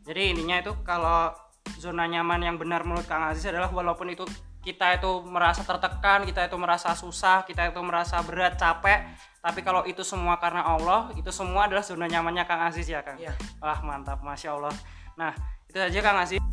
Jadi 0.07 0.21
intinya 0.33 0.57
itu 0.61 0.73
kalau 0.83 1.33
zona 1.75 2.07
nyaman 2.07 2.39
yang 2.39 2.55
benar 2.55 2.87
menurut 2.87 3.03
Kang 3.03 3.27
Aziz 3.27 3.43
adalah 3.47 3.67
walaupun 3.67 4.07
itu 4.11 4.23
kita 4.63 4.99
itu 4.99 5.23
merasa 5.23 5.63
tertekan, 5.63 6.27
kita 6.27 6.47
itu 6.47 6.57
merasa 6.59 6.91
susah, 6.91 7.47
kita 7.47 7.71
itu 7.71 7.79
merasa 7.79 8.19
berat, 8.23 8.59
capek, 8.59 9.07
tapi 9.39 9.63
kalau 9.63 9.87
itu 9.87 10.03
semua 10.03 10.35
karena 10.43 10.67
Allah, 10.67 11.07
itu 11.15 11.31
semua 11.31 11.71
adalah 11.71 11.83
zona 11.83 12.03
nyamannya 12.07 12.43
Kang 12.43 12.67
Aziz 12.67 12.87
ya 12.87 12.99
Kang. 12.99 13.15
Iya. 13.15 13.31
Wah 13.63 13.79
mantap, 13.79 14.19
masya 14.19 14.59
Allah. 14.59 14.75
Nah 15.15 15.31
itu 15.71 15.77
saja 15.79 15.99
Kang 16.03 16.19
Aziz. 16.19 16.43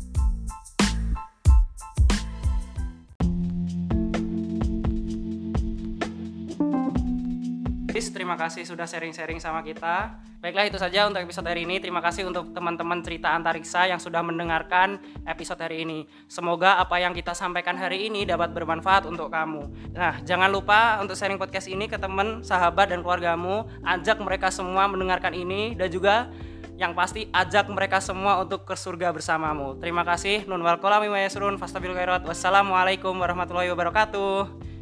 Aziz, 7.95 8.11
terima 8.11 8.35
kasih 8.35 8.67
sudah 8.67 8.83
sharing-sharing 8.83 9.39
sama 9.39 9.63
kita. 9.63 10.19
Baiklah 10.43 10.67
itu 10.67 10.75
saja 10.75 11.07
untuk 11.07 11.23
episode 11.23 11.47
hari 11.47 11.63
ini. 11.63 11.79
Terima 11.79 12.03
kasih 12.03 12.27
untuk 12.27 12.51
teman-teman 12.51 12.99
cerita 12.99 13.31
antariksa 13.31 13.87
yang 13.87 14.03
sudah 14.03 14.19
mendengarkan 14.19 14.99
episode 15.23 15.63
hari 15.63 15.87
ini. 15.87 16.03
Semoga 16.27 16.75
apa 16.75 16.99
yang 16.99 17.15
kita 17.15 17.31
sampaikan 17.31 17.79
hari 17.79 18.11
ini 18.11 18.27
dapat 18.27 18.51
bermanfaat 18.51 19.07
untuk 19.07 19.31
kamu. 19.31 19.95
Nah, 19.95 20.19
jangan 20.27 20.51
lupa 20.51 20.99
untuk 20.99 21.15
sharing 21.15 21.39
podcast 21.39 21.71
ini 21.71 21.87
ke 21.87 21.95
teman, 21.95 22.43
sahabat 22.43 22.91
dan 22.91 22.99
keluargamu. 22.99 23.63
Ajak 23.87 24.19
mereka 24.19 24.51
semua 24.51 24.91
mendengarkan 24.91 25.31
ini 25.31 25.71
dan 25.79 25.87
juga 25.87 26.27
yang 26.75 26.91
pasti 26.91 27.31
ajak 27.31 27.71
mereka 27.71 28.03
semua 28.03 28.43
untuk 28.43 28.67
ke 28.67 28.75
surga 28.75 29.15
bersamamu. 29.15 29.79
Terima 29.79 30.03
kasih. 30.03 30.43
Nun 30.51 30.67
wal 30.67 30.83
kolami. 30.83 31.07
Wassalamualaikum 31.07 33.15
warahmatullahi 33.15 33.71
wabarakatuh. 33.71 34.74